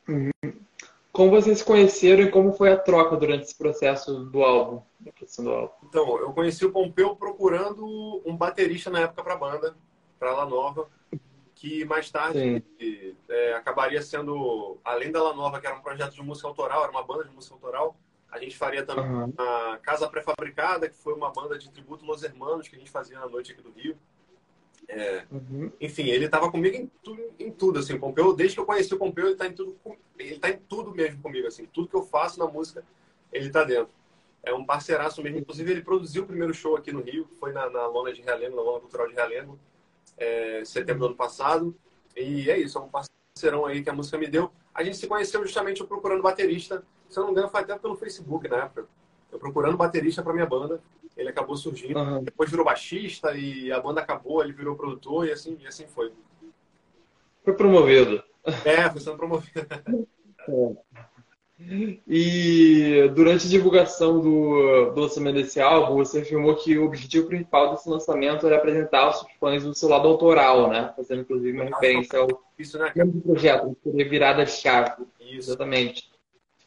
Uhum. 0.08 0.30
Como 1.12 1.30
vocês 1.30 1.58
se 1.58 1.64
conheceram 1.64 2.22
e 2.22 2.30
como 2.30 2.52
foi 2.52 2.72
a 2.72 2.78
troca 2.78 3.16
durante 3.16 3.44
esse 3.44 3.56
processo 3.56 4.24
do 4.24 4.42
álbum, 4.42 4.80
do 5.38 5.50
álbum? 5.50 5.74
Então, 5.84 6.18
eu 6.18 6.32
conheci 6.32 6.64
o 6.64 6.72
Pompeu 6.72 7.16
procurando 7.16 8.22
um 8.24 8.36
baterista 8.36 8.90
na 8.90 9.00
época 9.00 9.22
para 9.22 9.34
a 9.34 9.36
banda, 9.36 9.76
para 10.18 10.32
La 10.32 10.46
Nova, 10.46 10.88
que 11.54 11.84
mais 11.84 12.10
tarde 12.10 12.64
é, 13.28 13.52
acabaria 13.54 14.00
sendo, 14.00 14.78
além 14.84 15.10
da 15.10 15.22
La 15.22 15.34
Nova, 15.34 15.60
que 15.60 15.66
era 15.66 15.76
um 15.76 15.82
projeto 15.82 16.14
de 16.14 16.22
música 16.22 16.48
autoral, 16.48 16.82
era 16.82 16.92
uma 16.92 17.02
banda 17.02 17.24
de 17.24 17.34
música 17.34 17.54
autoral, 17.54 17.96
a 18.30 18.38
gente 18.38 18.56
faria 18.56 18.84
também 18.84 19.04
uhum. 19.04 19.32
a 19.36 19.78
Casa 19.82 20.08
Prefabricada, 20.08 20.88
que 20.88 20.96
foi 20.96 21.14
uma 21.14 21.30
banda 21.30 21.58
de 21.58 21.70
tributo 21.70 22.04
Los 22.04 22.22
Hermanos 22.22 22.68
que 22.68 22.76
a 22.76 22.78
gente 22.78 22.90
fazia 22.90 23.18
na 23.18 23.28
noite 23.28 23.52
aqui 23.52 23.62
do 23.62 23.72
Rio. 23.72 23.96
É, 24.88 25.24
uhum. 25.30 25.70
Enfim, 25.80 26.08
ele 26.08 26.24
estava 26.24 26.50
comigo 26.50 26.76
em 26.76 26.90
tudo, 27.02 27.22
em 27.38 27.50
tudo, 27.50 27.78
assim, 27.78 27.94
o 27.94 28.00
Pompeu, 28.00 28.34
desde 28.34 28.56
que 28.56 28.60
eu 28.60 28.66
conheci 28.66 28.92
o 28.92 28.98
Pompeu, 28.98 29.26
ele 29.26 29.34
está 29.34 29.46
em 29.46 29.52
tudo, 29.52 29.76
ele 30.18 30.38
tá 30.38 30.50
em 30.50 30.56
tudo 30.56 30.92
mesmo 30.92 31.22
comigo, 31.22 31.46
assim, 31.46 31.64
tudo 31.66 31.88
que 31.88 31.94
eu 31.94 32.02
faço 32.02 32.38
na 32.38 32.46
música, 32.46 32.84
ele 33.32 33.46
está 33.46 33.62
dentro. 33.62 33.92
É 34.42 34.52
um 34.54 34.64
parceiraço 34.64 35.22
mesmo, 35.22 35.38
inclusive 35.38 35.70
ele 35.70 35.82
produziu 35.82 36.24
o 36.24 36.26
primeiro 36.26 36.52
show 36.52 36.76
aqui 36.76 36.92
no 36.92 37.02
Rio, 37.02 37.26
que 37.26 37.36
foi 37.36 37.52
na, 37.52 37.68
na 37.70 37.86
Lona 37.86 38.12
de 38.12 38.22
Realengo, 38.22 38.56
na 38.56 38.62
Lona 38.62 38.80
Cultural 38.80 39.06
de 39.06 39.14
Realengo, 39.14 39.58
é, 40.16 40.64
setembro 40.64 41.00
do 41.00 41.06
ano 41.06 41.16
passado, 41.16 41.74
e 42.16 42.50
é 42.50 42.58
isso, 42.58 42.78
é 42.78 42.80
um 42.80 42.88
parceirão 42.88 43.66
aí 43.66 43.82
que 43.82 43.90
a 43.90 43.92
música 43.92 44.18
me 44.18 44.26
deu. 44.26 44.50
A 44.74 44.82
gente 44.82 44.96
se 44.96 45.06
conheceu 45.06 45.42
justamente 45.42 45.84
procurando 45.84 46.22
baterista, 46.22 46.84
se 47.10 47.18
eu 47.18 47.22
não 47.22 47.28
me 47.28 47.32
engano 47.32 47.48
foi 47.48 47.60
até 47.60 47.78
pelo 47.78 47.96
Facebook 47.96 48.48
na 48.48 48.58
época, 48.58 48.86
eu 49.30 49.38
procurando 49.38 49.76
baterista 49.76 50.22
para 50.22 50.32
minha 50.32 50.46
banda, 50.46 50.80
ele 51.16 51.28
acabou 51.28 51.56
surgindo. 51.56 51.98
Uhum. 51.98 52.22
Depois 52.22 52.50
virou 52.50 52.64
baixista 52.64 53.34
e 53.36 53.70
a 53.70 53.80
banda 53.80 54.00
acabou, 54.00 54.42
ele 54.42 54.52
virou 54.52 54.76
produtor 54.76 55.26
e 55.26 55.32
assim, 55.32 55.58
e 55.60 55.66
assim 55.66 55.86
foi. 55.86 56.12
Foi 57.44 57.54
promovido. 57.54 58.22
É, 58.64 58.88
foi 58.88 59.00
sendo 59.00 59.16
promovido. 59.16 59.66
É. 60.48 60.76
E 62.08 63.06
durante 63.14 63.46
a 63.46 63.50
divulgação 63.50 64.18
do, 64.18 64.92
do, 64.92 65.00
lançamento 65.02 65.34
desse 65.34 65.60
álbum, 65.60 65.96
você 65.96 66.20
afirmou 66.20 66.56
que 66.56 66.78
o 66.78 66.86
objetivo 66.86 67.26
principal 67.26 67.72
desse 67.72 67.86
lançamento 67.86 68.46
era 68.46 68.56
apresentar 68.56 69.00
aos 69.00 69.26
fãs 69.38 69.62
o 69.64 69.74
seu 69.74 69.90
lado 69.90 70.08
autoral, 70.08 70.70
né? 70.70 70.90
Fazendo 70.96 71.20
inclusive 71.20 71.60
uma 71.60 71.66
referência 71.66 72.18
ao 72.18 72.28
Isso, 72.58 72.78
né? 72.78 72.90
do 72.96 73.20
projeto, 73.20 73.76
que 73.82 73.90
seria 73.90 74.08
virada 74.08 74.46
chave. 74.46 75.04
Isso. 75.20 75.50
Exatamente. 75.50 76.09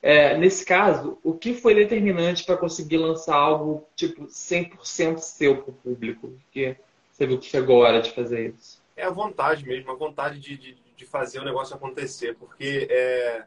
É, 0.06 0.38
nesse 0.38 0.66
caso, 0.66 1.18
o 1.24 1.34
que 1.34 1.54
foi 1.54 1.74
determinante 1.74 2.44
para 2.44 2.58
conseguir 2.58 2.98
lançar 2.98 3.38
algo 3.38 3.88
tipo 3.96 4.26
100% 4.26 5.20
seu 5.20 5.64
para 5.64 5.72
o 5.72 5.74
público? 5.74 6.28
Porque 6.28 6.76
você 7.10 7.26
viu 7.26 7.40
que 7.40 7.46
chegou 7.46 7.86
a 7.86 7.88
hora 7.88 8.02
de 8.02 8.12
fazer 8.12 8.50
isso. 8.50 8.84
É 8.98 9.06
a 9.06 9.10
vontade 9.10 9.66
mesmo, 9.66 9.90
a 9.90 9.96
vontade 9.96 10.42
de, 10.42 10.58
de, 10.58 10.78
de 10.98 11.06
fazer 11.06 11.40
o 11.40 11.46
negócio 11.46 11.74
acontecer, 11.74 12.36
porque 12.36 12.86
é, 12.92 13.46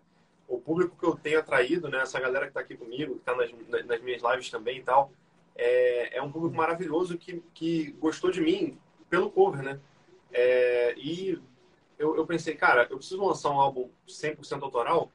o 0.49 0.59
público 0.59 0.97
que 0.99 1.05
eu 1.05 1.15
tenho 1.15 1.39
atraído, 1.39 1.91
né, 1.91 2.01
essa 2.01 2.19
galera 2.19 2.47
que 2.47 2.53
está 2.53 2.61
aqui 2.61 2.75
comigo, 2.75 3.17
que 3.17 3.21
está 3.21 3.37
nas, 3.37 3.51
nas, 3.85 4.01
minhas 4.01 4.23
lives 4.23 4.49
também 4.49 4.79
e 4.79 4.83
tal, 4.83 5.13
é, 5.55 6.17
é 6.17 6.23
um 6.23 6.33
público 6.33 6.57
maravilhoso 6.57 7.19
que, 7.19 7.43
que 7.53 7.93
gostou 8.01 8.31
de 8.31 8.41
mim 8.41 8.79
pelo 9.11 9.31
cover, 9.31 9.63
né? 9.63 9.79
É, 10.33 10.95
e 10.97 11.39
eu, 11.99 12.17
eu 12.17 12.27
pensei, 12.27 12.55
cara, 12.55 12.87
eu 12.89 12.97
preciso 12.97 13.23
lançar 13.23 13.51
um 13.51 13.61
álbum 13.61 13.91
100% 14.09 14.63
autoral 14.63 15.13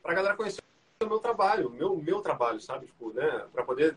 para 0.00 0.12
a 0.12 0.14
galera 0.14 0.36
conhecer 0.36 0.60
o 1.04 1.08
meu 1.08 1.18
trabalho, 1.18 1.70
meu 1.70 1.96
meu 1.96 2.20
trabalho, 2.20 2.60
sabe? 2.60 2.86
Tipo, 2.86 3.12
né? 3.12 3.44
Para 3.52 3.64
poder 3.64 3.96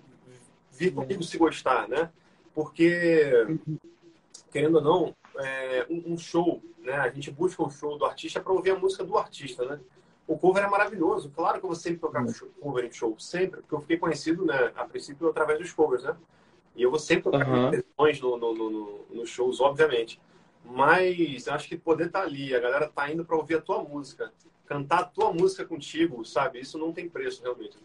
vir 0.72 0.94
comigo 0.94 1.24
se 1.24 1.38
gostar, 1.38 1.88
né? 1.88 2.12
Porque, 2.54 3.32
querendo 4.52 4.76
ou 4.76 4.82
não, 4.82 5.16
é, 5.38 5.88
um, 5.90 6.14
um, 6.14 6.18
show, 6.18 6.62
né? 6.80 6.96
A 6.96 7.10
gente 7.10 7.32
busca 7.32 7.64
um 7.64 7.70
show 7.70 7.98
do 7.98 8.06
artista 8.06 8.42
para 8.42 8.52
ouvir 8.52 8.72
a 8.72 8.80
música 8.80 9.04
do 9.04 9.18
artista, 9.18 9.66
né? 9.66 9.80
O 10.28 10.38
cover 10.38 10.64
é 10.64 10.68
maravilhoso. 10.68 11.32
Claro 11.34 11.60
que 11.60 11.66
eu 11.66 11.70
vou 11.70 11.76
sempre 11.76 12.00
tocar 12.00 12.24
cover 12.60 12.86
em 12.86 12.92
show, 12.92 13.18
sempre, 13.18 13.62
porque 13.62 13.76
eu 13.76 13.82
fiquei 13.82 13.98
conhecido, 13.98 14.46
né, 14.46 14.72
a 14.76 14.86
princípio, 14.86 15.28
através 15.30 15.58
dos 15.58 15.72
covers, 15.72 16.04
né? 16.04 16.16
E 16.76 16.84
eu 16.84 16.90
vou 16.90 17.00
sempre 17.00 17.24
tocar 17.24 17.48
uhum. 17.48 17.72
no, 18.22 18.38
no, 18.38 18.54
no, 18.54 19.06
no, 19.10 19.26
shows, 19.26 19.60
obviamente. 19.60 20.22
Mas 20.64 21.48
eu 21.48 21.54
acho 21.54 21.68
que 21.68 21.78
poder 21.78 22.08
estar 22.08 22.22
tá 22.22 22.26
ali, 22.26 22.54
a 22.54 22.60
galera 22.60 22.88
tá 22.90 23.12
indo 23.12 23.26
para 23.26 23.36
ouvir 23.36 23.56
a 23.56 23.62
tua 23.62 23.82
música, 23.82 24.32
cantar 24.70 25.00
a 25.00 25.04
tua 25.04 25.34
música 25.34 25.66
contigo, 25.66 26.24
sabe? 26.24 26.60
Isso 26.60 26.78
não 26.78 26.94
tem 26.94 27.10
preço, 27.10 27.42
realmente. 27.42 27.76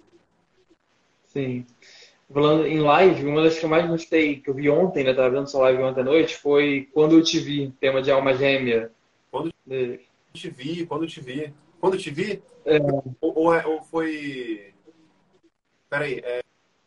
Sim. 1.25 1.65
Falando 2.31 2.67
em 2.67 2.79
live, 2.79 3.27
uma 3.27 3.43
das 3.43 3.59
que 3.59 3.65
eu 3.65 3.71
mais 3.71 3.89
gostei, 3.89 4.41
que 4.41 4.51
eu 4.51 4.55
vi 4.55 4.69
ontem, 4.69 5.03
né? 5.03 5.15
Tava 5.15 5.31
vendo 5.31 5.49
sua 5.49 5.63
live 5.63 5.83
ontem 5.83 6.03
à 6.03 6.05
noite, 6.05 6.37
foi 6.37 6.89
Quando 6.93 7.17
Eu 7.17 7.23
Te 7.23 7.39
Vi, 7.39 7.73
tema 7.81 8.03
de 8.03 8.11
Alma 8.11 8.35
Gêmea. 8.35 8.93
Quando 9.31 9.51
eu 9.67 9.99
te 10.35 10.51
vi, 10.51 10.85
quando 10.85 11.05
eu 11.05 11.09
te 11.09 11.21
vi. 11.23 11.55
Quando 11.81 11.95
eu 11.95 12.01
te 12.01 12.11
vi? 12.11 12.43
É. 12.67 12.79
Ou, 13.21 13.39
ou, 13.39 13.55
é, 13.55 13.67
ou 13.67 13.83
foi. 13.83 14.75
Peraí. 15.89 16.21
É... 16.23 16.43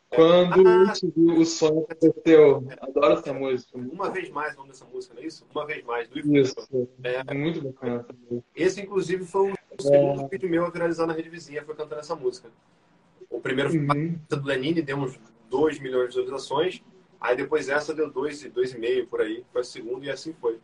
Quando 0.09 0.67
ah, 0.67 0.71
eu 0.71 0.93
te 0.93 1.07
vi, 1.07 1.31
o 1.31 1.45
sonho 1.45 1.85
aconteceu. 1.89 2.67
Adoro 2.81 3.13
essa 3.13 3.33
música. 3.33 3.77
Uma 3.77 4.09
vez 4.09 4.29
mais 4.29 4.53
o 4.53 4.57
nome 4.57 4.69
dessa 4.69 4.85
música, 4.85 5.13
não 5.15 5.21
é 5.21 5.25
isso? 5.25 5.45
Uma 5.53 5.65
vez 5.65 5.83
mais, 5.83 6.07
do 6.07 6.37
Isso. 6.37 6.55
É, 7.03 7.23
é 7.27 7.33
muito 7.33 7.61
bacana. 7.61 8.05
Esse, 8.55 8.81
inclusive, 8.81 9.25
foi 9.25 9.56
o 9.79 9.81
segundo 9.81 10.21
é... 10.21 10.27
vídeo 10.27 10.49
meu 10.49 10.65
a 10.65 10.69
viralizar 10.69 11.05
na 11.05 11.13
rede 11.13 11.29
vizinha, 11.29 11.63
foi 11.63 11.75
cantando 11.75 12.01
essa 12.01 12.15
música. 12.15 12.49
O 13.29 13.39
primeiro 13.39 13.69
foi 13.69 13.79
uhum. 13.79 14.19
do 14.29 14.45
Lenine, 14.45 14.81
deu 14.81 14.97
uns 14.97 15.19
2 15.49 15.79
milhões 15.79 16.13
de 16.13 16.19
visualizações. 16.19 16.81
Aí 17.19 17.35
depois 17.35 17.67
essa 17.67 17.93
deu 17.93 18.07
2,5 18.07 18.13
dois, 18.13 18.43
dois 18.51 19.07
por 19.09 19.21
aí. 19.21 19.43
Foi 19.51 19.61
a 19.61 19.63
segunda 19.63 20.05
e 20.05 20.09
assim 20.09 20.33
foi. 20.39 20.59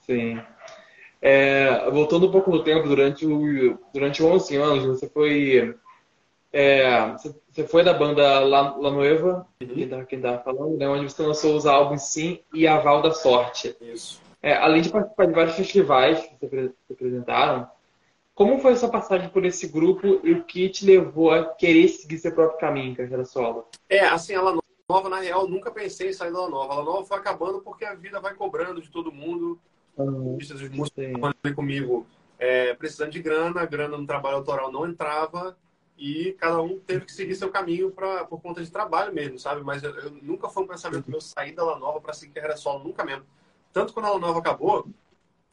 Sim. 0.00 0.40
É, 1.20 1.90
voltando 1.90 2.28
um 2.28 2.30
pouco 2.30 2.50
no 2.50 2.64
tempo, 2.64 2.88
durante, 2.88 3.26
o, 3.26 3.78
durante 3.92 4.22
11 4.22 4.56
anos, 4.56 4.86
você 4.86 5.08
foi. 5.08 5.76
É, 6.52 7.12
você 7.12 7.66
foi 7.68 7.84
da 7.84 7.92
banda 7.92 8.40
La, 8.40 8.76
La 8.76 8.90
Nueva, 8.90 9.46
uhum. 9.62 10.04
quem 10.06 10.18
estava 10.18 10.42
falando, 10.42 10.76
né, 10.76 10.88
onde 10.88 11.04
você 11.04 11.22
lançou 11.22 11.54
os 11.54 11.64
álbuns 11.64 12.02
Sim 12.02 12.40
e 12.52 12.66
Aval 12.66 13.02
da 13.02 13.12
Sorte. 13.12 13.76
Isso. 13.80 14.20
É, 14.42 14.54
além 14.54 14.82
de 14.82 14.88
participar 14.88 15.26
de 15.26 15.32
vários 15.32 15.54
festivais 15.54 16.20
que 16.20 16.48
você 16.48 16.72
apresentaram, 16.90 17.68
como 18.40 18.58
foi 18.58 18.72
a 18.72 18.76
sua 18.76 18.88
passagem 18.88 19.28
por 19.28 19.44
esse 19.44 19.68
grupo 19.68 20.18
e 20.24 20.32
o 20.32 20.42
que 20.42 20.70
te 20.70 20.86
levou 20.86 21.30
a 21.30 21.44
querer 21.44 21.86
seguir 21.88 22.16
seu 22.16 22.32
próprio 22.32 22.58
caminho, 22.58 22.96
carreira 22.96 23.22
solo? 23.22 23.66
É, 23.86 24.00
assim, 24.06 24.32
ela 24.32 24.58
nova, 24.88 25.10
na 25.10 25.20
real, 25.20 25.46
nunca 25.46 25.70
pensei 25.70 26.08
em 26.08 26.12
sair 26.14 26.32
da 26.32 26.48
nova. 26.48 26.72
Ela 26.72 26.82
nova 26.82 27.04
foi 27.04 27.18
acabando 27.18 27.60
porque 27.60 27.84
a 27.84 27.94
vida 27.94 28.18
vai 28.18 28.32
cobrando 28.32 28.80
de 28.80 28.90
todo 28.90 29.12
mundo 29.12 29.60
uhum. 29.94 30.38
dos 30.38 30.70
músicos 30.70 31.54
comigo 31.54 32.06
é, 32.38 32.72
precisando 32.72 33.10
de 33.10 33.20
grana, 33.20 33.60
a 33.60 33.66
grana 33.66 33.98
no 33.98 34.06
trabalho 34.06 34.36
autoral 34.36 34.72
não 34.72 34.88
entrava 34.88 35.54
e 35.98 36.32
cada 36.40 36.62
um 36.62 36.78
teve 36.78 37.04
que 37.04 37.12
seguir 37.12 37.34
seu 37.34 37.50
caminho 37.50 37.90
pra, 37.90 38.24
por 38.24 38.40
conta 38.40 38.64
de 38.64 38.70
trabalho 38.70 39.12
mesmo, 39.12 39.38
sabe? 39.38 39.62
Mas 39.62 39.82
eu, 39.82 39.94
eu 39.98 40.10
nunca 40.22 40.48
foi 40.48 40.62
um 40.62 40.66
pensamento 40.66 41.10
meu 41.10 41.20
sair 41.20 41.52
da 41.52 41.62
La 41.62 41.78
Nova 41.78 42.00
para 42.00 42.14
seguir 42.14 42.32
carreira 42.32 42.56
solo, 42.56 42.82
nunca 42.82 43.04
mesmo. 43.04 43.26
Tanto 43.70 43.92
quando 43.92 44.06
a 44.06 44.12
La 44.12 44.18
Nova 44.18 44.38
acabou, 44.38 44.88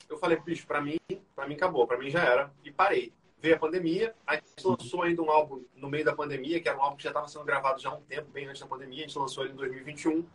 eu 0.09 0.17
falei, 0.17 0.37
bicho, 0.39 0.65
para 0.65 0.81
mim, 0.81 0.97
para 1.35 1.47
mim 1.47 1.55
acabou, 1.55 1.85
para 1.85 1.97
mim 1.97 2.09
já 2.09 2.23
era 2.23 2.51
e 2.63 2.71
parei. 2.71 3.13
Veio 3.39 3.55
a 3.55 3.59
pandemia, 3.59 4.15
a 4.25 4.35
gente 4.35 4.65
lançou 4.65 5.03
ainda 5.03 5.21
um 5.21 5.29
álbum 5.29 5.63
no 5.75 5.89
meio 5.89 6.03
da 6.03 6.15
pandemia, 6.15 6.59
que 6.59 6.67
era 6.67 6.77
um 6.77 6.81
álbum 6.81 6.97
que 6.97 7.03
já 7.03 7.09
estava 7.09 7.27
sendo 7.27 7.45
gravado 7.45 7.79
já 7.79 7.89
há 7.89 7.95
um 7.95 8.01
tempo, 8.01 8.31
bem 8.31 8.47
antes 8.47 8.61
da 8.61 8.67
pandemia, 8.67 9.03
a 9.03 9.07
gente 9.07 9.19
lançou 9.19 9.43
ele 9.43 9.53
em 9.53 9.57
2021. 9.57 10.25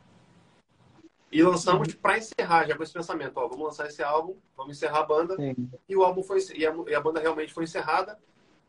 E 1.33 1.43
lançamos 1.43 1.89
uhum. 1.89 2.01
para 2.01 2.19
encerrar, 2.19 2.67
já 2.67 2.77
com 2.77 2.83
esse 2.83 2.93
pensamento, 2.93 3.39
ó, 3.39 3.49
vamos 3.49 3.65
lançar 3.65 3.89
esse 3.89 4.03
álbum, 4.03 4.37
vamos 4.55 4.77
encerrar 4.77 5.01
a 5.01 5.07
banda. 5.07 5.35
Sim. 5.35 5.71
E 5.89 5.97
o 5.97 6.05
álbum 6.05 6.23
foi 6.23 6.39
e 6.55 6.67
a, 6.67 6.75
e 6.87 6.95
a, 6.95 7.01
banda 7.01 7.21
realmente 7.21 7.55
foi 7.55 7.65
encerrada. 7.65 8.19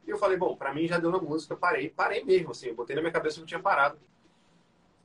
E 0.07 0.09
eu 0.09 0.17
falei, 0.17 0.37
bom, 0.37 0.55
para 0.55 0.73
mim 0.73 0.87
já 0.87 0.97
deu 0.97 1.11
na 1.11 1.19
música, 1.19 1.55
parei, 1.55 1.89
parei 1.89 2.23
mesmo, 2.23 2.51
assim, 2.51 2.67
eu 2.67 2.75
botei 2.75 2.95
na 2.95 3.01
minha 3.01 3.11
cabeça 3.11 3.35
que 3.35 3.41
eu 3.41 3.45
tinha 3.45 3.59
parado. 3.59 3.99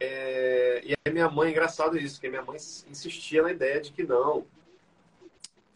É, 0.00 0.82
e 0.84 0.94
a 1.04 1.10
minha 1.10 1.28
mãe, 1.28 1.50
engraçado 1.50 1.98
isso, 1.98 2.20
que 2.20 2.28
minha 2.28 2.42
mãe 2.42 2.56
insistia 2.56 3.42
na 3.42 3.50
ideia 3.50 3.80
de 3.80 3.90
que 3.90 4.04
não, 4.04 4.46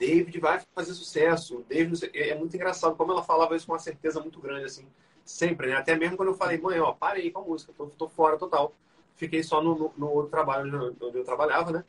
David 0.06 0.40
vai 0.40 0.60
fazer 0.74 0.94
sucesso, 0.94 1.64
David 1.68 2.10
é 2.14 2.34
muito 2.34 2.54
engraçado 2.56 2.96
como 2.96 3.12
ela 3.12 3.22
falava 3.22 3.54
isso 3.54 3.66
com 3.66 3.72
uma 3.72 3.78
certeza 3.78 4.20
muito 4.20 4.40
grande, 4.40 4.64
assim, 4.64 4.86
sempre, 5.24 5.68
né? 5.68 5.74
Até 5.74 5.94
mesmo 5.96 6.16
quando 6.16 6.30
eu 6.30 6.34
falei, 6.34 6.58
mãe, 6.58 6.80
ó, 6.80 6.92
parei 6.92 7.30
com 7.30 7.40
a 7.40 7.44
música, 7.44 7.72
tô, 7.76 7.86
tô 7.86 8.08
fora 8.08 8.36
total 8.36 8.74
fiquei 9.16 9.42
só 9.42 9.62
no, 9.62 9.74
no, 9.76 9.92
no, 9.96 10.10
outro 10.10 10.30
trabalho 10.30 10.96
onde 11.00 11.18
eu 11.18 11.24
trabalhava, 11.24 11.70
né? 11.70 11.84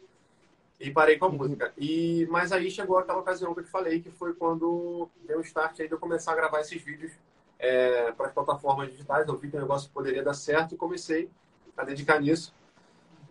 E 0.80 0.92
parei 0.92 1.18
com 1.18 1.26
a 1.26 1.30
uhum. 1.30 1.38
música. 1.38 1.74
E, 1.78 2.28
mas 2.30 2.52
aí 2.52 2.70
chegou 2.70 2.98
aquela 2.98 3.20
ocasião 3.20 3.54
que 3.54 3.62
eu 3.62 3.64
te 3.64 3.70
falei, 3.70 4.02
que 4.02 4.12
foi 4.12 4.34
quando 4.34 5.10
deu 5.26 5.40
o 5.40 5.42
start 5.42 5.80
aí 5.80 5.88
de 5.88 5.94
eu 5.94 6.00
começar 6.00 6.34
a 6.34 6.36
gravar 6.36 6.62
esses 6.62 6.82
vídeos 6.82 7.12
é, 7.58 8.12
para 8.12 8.28
as 8.28 8.34
plataformas 8.34 8.92
digitais. 8.92 9.28
Eu 9.28 9.38
vi 9.38 9.50
que 9.50 9.58
o 9.58 9.62
negócio 9.62 9.90
poderia 9.92 10.24
dar 10.24 10.34
certo 10.34 10.76
e 10.76 10.78
comecei 10.78 11.30
a 11.78 11.84
dedicar 11.84 12.20
nisso 12.20 12.54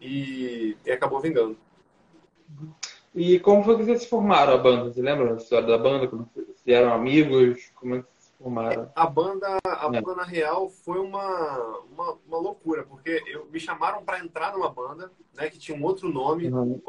e, 0.00 0.76
e 0.84 0.90
acabou 0.90 1.20
vingando. 1.20 1.56
E 3.14 3.38
como 3.40 3.62
foi 3.62 3.76
que 3.76 3.84
vocês 3.84 4.06
formaram 4.06 4.54
a 4.54 4.58
banda? 4.58 4.92
Você 4.92 5.02
lembra 5.02 5.34
da 5.34 5.42
história 5.42 5.66
da 5.66 5.76
banda? 5.76 6.08
Como 6.08 6.28
vocês 6.34 6.62
eram 6.66 6.94
amigos? 6.94 7.70
Como 7.74 7.96
é 7.96 7.98
que 7.98 8.08
vocês 8.16 8.34
formaram? 8.38 8.90
A 8.94 9.06
banda, 9.06 9.58
a 9.66 9.86
é. 9.92 10.00
banda 10.00 10.14
na 10.14 10.24
real, 10.24 10.70
foi 10.70 10.98
uma, 10.98 11.58
uma, 11.90 12.18
uma, 12.26 12.38
loucura, 12.38 12.84
porque 12.84 13.22
eu, 13.26 13.46
me 13.46 13.60
chamaram 13.60 14.02
para 14.02 14.20
entrar 14.20 14.52
numa 14.52 14.70
banda, 14.70 15.12
né, 15.34 15.50
que 15.50 15.58
tinha 15.58 15.76
um 15.76 15.84
outro 15.84 16.08
nome. 16.08 16.48
Uhum. 16.48 16.80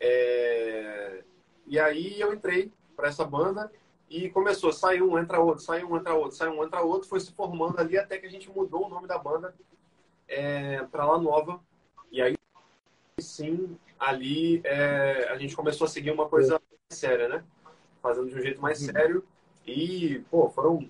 É, 0.00 1.22
e 1.66 1.78
aí 1.78 2.20
eu 2.20 2.34
entrei 2.34 2.72
para 2.96 3.08
essa 3.08 3.24
banda 3.24 3.70
e 4.08 4.28
começou, 4.30 4.72
sai 4.72 5.00
um, 5.00 5.16
entra 5.16 5.38
outro, 5.38 5.62
sai 5.62 5.84
um, 5.84 5.96
entra 5.96 6.14
outro, 6.14 6.36
sai 6.36 6.48
um, 6.48 6.64
entra 6.64 6.80
outro, 6.82 7.08
foi 7.08 7.20
se 7.20 7.32
formando 7.32 7.78
ali 7.78 7.96
até 7.96 8.18
que 8.18 8.26
a 8.26 8.30
gente 8.30 8.50
mudou 8.50 8.86
o 8.86 8.88
nome 8.88 9.06
da 9.06 9.16
banda 9.16 9.54
é, 10.26 10.82
para 10.90 11.04
La 11.04 11.18
Nova. 11.18 11.60
E 12.10 12.20
aí 12.20 12.34
sim, 13.20 13.78
ali 14.00 14.62
é, 14.64 15.28
a 15.30 15.36
gente 15.36 15.54
começou 15.54 15.84
a 15.84 15.88
seguir 15.88 16.10
uma 16.10 16.26
coisa 16.26 16.52
mais 16.52 16.98
séria, 16.98 17.28
né? 17.28 17.44
Fazendo 18.02 18.30
de 18.30 18.34
um 18.34 18.40
jeito 18.40 18.60
mais 18.60 18.80
uhum. 18.80 18.86
sério. 18.86 19.24
E, 19.66 20.24
pô, 20.30 20.48
foram 20.48 20.88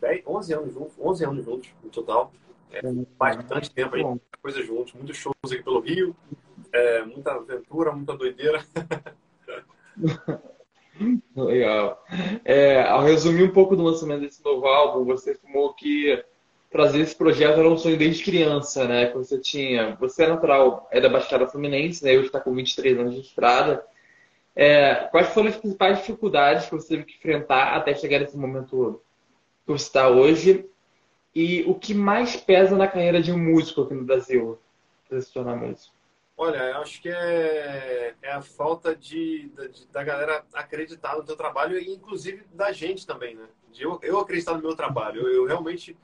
10, 0.00 0.22
11 0.26 0.54
anos 0.54 0.72
juntos, 0.72 0.94
11 0.98 1.24
anos 1.24 1.44
juntos 1.44 1.70
no 1.82 1.90
total. 1.90 2.32
É, 2.70 2.80
bastante 3.18 3.70
tempo 3.70 3.96
aí, 3.96 4.04
muita 4.04 4.38
coisa 4.40 4.62
juntos, 4.62 4.92
muitos 4.92 5.16
shows 5.16 5.34
aqui 5.46 5.62
pelo 5.62 5.80
Rio, 5.80 6.14
é, 6.72 7.02
muita 7.02 7.32
aventura, 7.32 7.92
muita 7.92 8.16
doideira. 8.16 8.64
Legal. 11.34 12.04
É, 12.44 12.82
ao 12.82 13.02
resumir 13.02 13.44
um 13.44 13.52
pouco 13.52 13.74
do 13.74 13.82
lançamento 13.82 14.20
desse 14.20 14.44
novo 14.44 14.66
álbum, 14.66 15.04
você 15.04 15.32
afirmou 15.32 15.72
que 15.74 16.22
trazer 16.70 17.00
esse 17.00 17.14
projeto 17.14 17.58
era 17.58 17.68
um 17.68 17.76
sonho 17.76 17.96
desde 17.96 18.24
criança, 18.24 18.86
né? 18.86 19.06
Que 19.06 19.16
você 19.16 19.38
tinha. 19.38 19.96
Você 19.96 20.24
é 20.24 20.28
natural, 20.28 20.88
é 20.90 21.00
da 21.00 21.08
Baixada 21.08 21.46
Fluminense, 21.46 22.04
né? 22.04 22.12
Hoje 22.12 22.26
está 22.26 22.40
com 22.40 22.54
23 22.54 22.98
anos 22.98 23.14
de 23.14 23.20
estrada. 23.20 23.84
É, 24.54 25.06
quais 25.10 25.28
foram 25.28 25.48
as 25.48 25.56
principais 25.56 25.98
dificuldades 25.98 26.66
que 26.66 26.72
você 26.72 26.88
teve 26.88 27.04
que 27.04 27.16
enfrentar 27.16 27.76
até 27.76 27.94
chegar 27.94 28.18
nesse 28.18 28.36
momento 28.36 29.00
que 29.64 29.72
você 29.72 29.84
está 29.84 30.08
hoje? 30.08 30.68
E 31.34 31.62
o 31.62 31.74
que 31.74 31.94
mais 31.94 32.36
pesa 32.36 32.76
na 32.76 32.88
carreira 32.88 33.22
de 33.22 33.30
um 33.30 33.38
músico 33.38 33.82
aqui 33.82 33.94
no 33.94 34.04
Brasil 34.04 34.58
para 35.08 35.20
se 35.20 35.32
tornar 35.32 35.56
músico? 35.56 35.94
Olha, 36.36 36.58
eu 36.58 36.78
acho 36.78 37.00
que 37.00 37.08
é, 37.08 38.14
é 38.22 38.32
a 38.32 38.40
falta 38.40 38.94
de, 38.94 39.48
de, 39.72 39.86
da 39.88 40.04
galera 40.04 40.44
acreditar 40.52 41.16
no 41.16 41.24
teu 41.24 41.36
trabalho 41.36 41.78
e 41.78 41.92
inclusive 41.92 42.44
da 42.52 42.72
gente 42.72 43.06
também, 43.06 43.34
né? 43.34 43.46
De 43.72 43.82
eu, 43.82 43.98
eu 44.02 44.18
acreditar 44.20 44.54
no 44.54 44.62
meu 44.62 44.74
trabalho. 44.74 45.20
Eu, 45.20 45.34
eu 45.34 45.46
realmente 45.46 45.96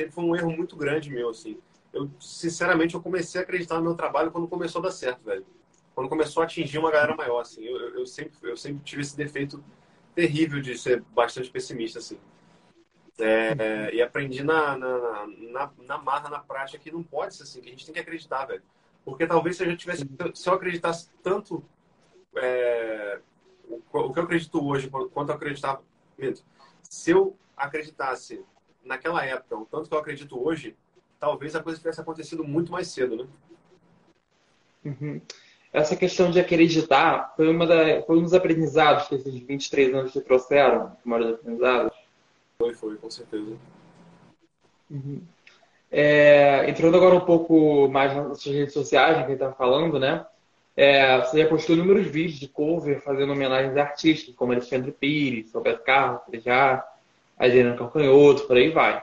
sempre 0.00 0.12
foi 0.12 0.24
um 0.24 0.34
erro 0.34 0.50
muito 0.50 0.76
grande 0.76 1.10
meu, 1.10 1.28
assim. 1.28 1.58
Eu, 1.92 2.10
sinceramente, 2.18 2.94
eu 2.94 3.02
comecei 3.02 3.40
a 3.40 3.44
acreditar 3.44 3.76
no 3.76 3.82
meu 3.82 3.94
trabalho 3.94 4.30
quando 4.30 4.48
começou 4.48 4.80
a 4.80 4.84
dar 4.84 4.92
certo, 4.92 5.22
velho. 5.24 5.44
Quando 5.94 6.08
começou 6.08 6.42
a 6.42 6.46
atingir 6.46 6.78
uma 6.78 6.90
galera 6.90 7.14
maior, 7.14 7.40
assim. 7.40 7.64
Eu, 7.64 7.98
eu, 7.98 8.06
sempre, 8.06 8.32
eu 8.42 8.56
sempre 8.56 8.82
tive 8.82 9.02
esse 9.02 9.16
defeito 9.16 9.62
terrível 10.14 10.60
de 10.60 10.78
ser 10.78 11.02
bastante 11.14 11.50
pessimista, 11.50 11.98
assim. 11.98 12.18
É, 13.18 13.94
e 13.94 14.00
aprendi 14.00 14.42
na, 14.42 14.78
na, 14.78 15.26
na, 15.26 15.70
na 15.78 15.98
marra, 15.98 16.30
na 16.30 16.38
prática, 16.38 16.78
que 16.78 16.90
não 16.90 17.02
pode 17.02 17.34
ser 17.34 17.42
assim, 17.42 17.60
que 17.60 17.68
a 17.68 17.72
gente 17.72 17.84
tem 17.84 17.92
que 17.92 18.00
acreditar, 18.00 18.46
velho. 18.46 18.62
Porque 19.04 19.26
talvez 19.26 19.56
se 19.56 19.64
eu 19.66 19.76
tivesse, 19.76 20.08
se 20.34 20.48
eu 20.48 20.54
acreditasse 20.54 21.10
tanto 21.22 21.62
é, 22.36 23.20
o, 23.68 23.82
o, 23.92 24.12
que 24.12 24.18
eu 24.18 24.22
acredito 24.22 24.64
hoje, 24.64 24.88
quanto 24.88 25.30
eu 25.30 25.34
acreditava, 25.34 25.82
se 26.82 27.10
eu 27.10 27.36
acreditasse 27.56 28.42
naquela 28.90 29.24
época, 29.24 29.56
o 29.56 29.64
tanto 29.64 29.88
que 29.88 29.94
eu 29.94 29.98
acredito 29.98 30.44
hoje, 30.44 30.76
talvez 31.20 31.54
a 31.54 31.62
coisa 31.62 31.78
tivesse 31.78 32.00
acontecido 32.00 32.42
muito 32.42 32.72
mais 32.72 32.88
cedo, 32.88 33.16
né? 33.16 33.26
Uhum. 34.84 35.20
Essa 35.72 35.94
questão 35.94 36.30
de 36.30 36.40
acreditar 36.40 37.32
foi, 37.36 37.48
uma 37.48 37.64
da, 37.66 38.02
foi 38.02 38.18
um 38.18 38.22
dos 38.24 38.34
aprendizados 38.34 39.06
que 39.06 39.14
esses 39.14 39.32
23 39.38 39.94
anos 39.94 40.12
te 40.12 40.20
trouxeram, 40.20 40.96
uma 41.04 41.18
dos 41.20 41.34
aprendizados? 41.34 41.96
Foi, 42.58 42.74
foi, 42.74 42.96
com 42.96 43.08
certeza. 43.08 43.56
Uhum. 44.90 45.22
É, 45.88 46.68
entrando 46.68 46.96
agora 46.96 47.14
um 47.14 47.24
pouco 47.24 47.88
mais 47.88 48.14
nas 48.14 48.44
redes 48.44 48.74
sociais, 48.74 49.18
que 49.18 49.22
a 49.22 49.26
gente 49.26 49.34
está 49.34 49.52
falando, 49.52 50.00
né? 50.00 50.26
É, 50.76 51.18
você 51.18 51.42
já 51.42 51.48
postou 51.48 51.76
inúmeros 51.76 52.06
vídeos 52.06 52.40
de 52.40 52.48
cover 52.48 53.00
fazendo 53.02 53.32
homenagens 53.32 53.76
a 53.76 53.82
artistas, 53.82 54.34
como 54.34 54.52
Alexandre 54.52 54.90
Pires, 54.90 55.52
Roberto 55.52 55.84
Carlos, 55.84 56.22
Frejá, 56.24 56.84
Adriana 57.40 57.76
Calcanhoto, 57.76 58.46
por 58.46 58.56
aí 58.56 58.70
vai. 58.70 59.02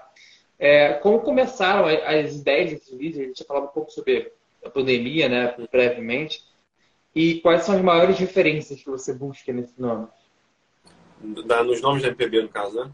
É, 0.59 0.93
como 0.93 1.19
começaram 1.21 1.87
as 1.87 2.35
ideias 2.35 2.71
desses 2.71 2.95
vídeos? 2.95 3.23
A 3.23 3.27
gente 3.27 3.39
já 3.39 3.45
falado 3.45 3.65
um 3.65 3.73
pouco 3.73 3.91
sobre 3.91 4.31
a 4.63 4.69
pandemia, 4.69 5.27
né, 5.27 5.55
brevemente. 5.71 6.43
E 7.15 7.41
quais 7.41 7.63
são 7.63 7.75
as 7.75 7.81
maiores 7.81 8.17
referências 8.19 8.81
que 8.81 8.89
você 8.89 9.13
busca 9.13 9.51
nesse 9.51 9.79
nome? 9.81 10.07
Da, 11.45 11.63
nos 11.63 11.81
nomes 11.81 12.03
da 12.03 12.09
MPB, 12.09 12.43
no 12.43 12.49
caso, 12.49 12.83
né? 12.83 12.91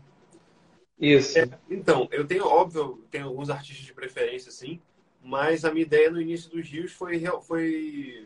Isso. 0.97 1.37
É, 1.37 1.49
então, 1.69 2.07
eu 2.11 2.25
tenho, 2.25 2.45
óbvio, 2.45 3.03
tenho 3.11 3.27
alguns 3.27 3.49
artistas 3.49 3.85
de 3.85 3.93
preferência, 3.93 4.49
sim, 4.49 4.79
mas 5.21 5.65
a 5.65 5.71
minha 5.71 5.85
ideia 5.85 6.09
no 6.09 6.21
início 6.21 6.49
dos 6.49 6.69
rios 6.69 6.93
foi, 6.93 7.21
foi 7.45 8.25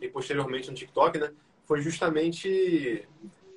e 0.00 0.08
posteriormente 0.08 0.70
no 0.70 0.76
TikTok, 0.76 1.18
né? 1.18 1.30
Foi 1.66 1.82
justamente 1.82 3.06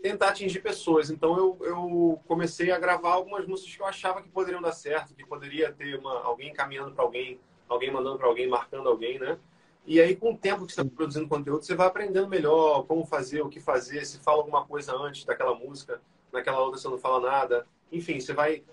tentar 0.01 0.29
atingir 0.29 0.61
pessoas. 0.61 1.09
Então 1.09 1.37
eu, 1.37 1.57
eu 1.61 2.19
comecei 2.27 2.71
a 2.71 2.79
gravar 2.79 3.13
algumas 3.13 3.45
músicas 3.45 3.75
que 3.75 3.81
eu 3.81 3.85
achava 3.85 4.21
que 4.21 4.29
poderiam 4.29 4.61
dar 4.61 4.71
certo, 4.71 5.13
que 5.13 5.25
poderia 5.25 5.71
ter 5.71 5.97
uma, 5.97 6.21
alguém 6.23 6.53
caminhando 6.53 6.91
para 6.91 7.03
alguém, 7.03 7.39
alguém 7.67 7.91
mandando 7.91 8.17
para 8.17 8.27
alguém, 8.27 8.47
marcando 8.47 8.89
alguém, 8.89 9.19
né? 9.19 9.37
E 9.85 10.01
aí, 10.01 10.17
com 10.17 10.33
o 10.33 10.37
tempo 10.37 10.65
que 10.65 10.73
você 10.73 10.81
está 10.81 10.95
produzindo 10.95 11.29
conteúdo, 11.29 11.63
você 11.63 11.73
vai 11.73 11.87
aprendendo 11.87 12.27
melhor 12.27 12.83
como 12.83 13.05
fazer, 13.05 13.41
o 13.41 13.47
que 13.47 13.61
fazer, 13.61 14.05
se 14.05 14.19
fala 14.19 14.39
alguma 14.39 14.65
coisa 14.65 14.93
antes 14.93 15.23
daquela 15.23 15.55
música, 15.55 16.01
naquela 16.31 16.59
outra 16.59 16.77
você 16.77 16.89
não 16.89 16.97
fala 16.97 17.21
nada 17.21 17.65
enfim, 17.91 18.19
você 18.19 18.33
vai, 18.33 18.63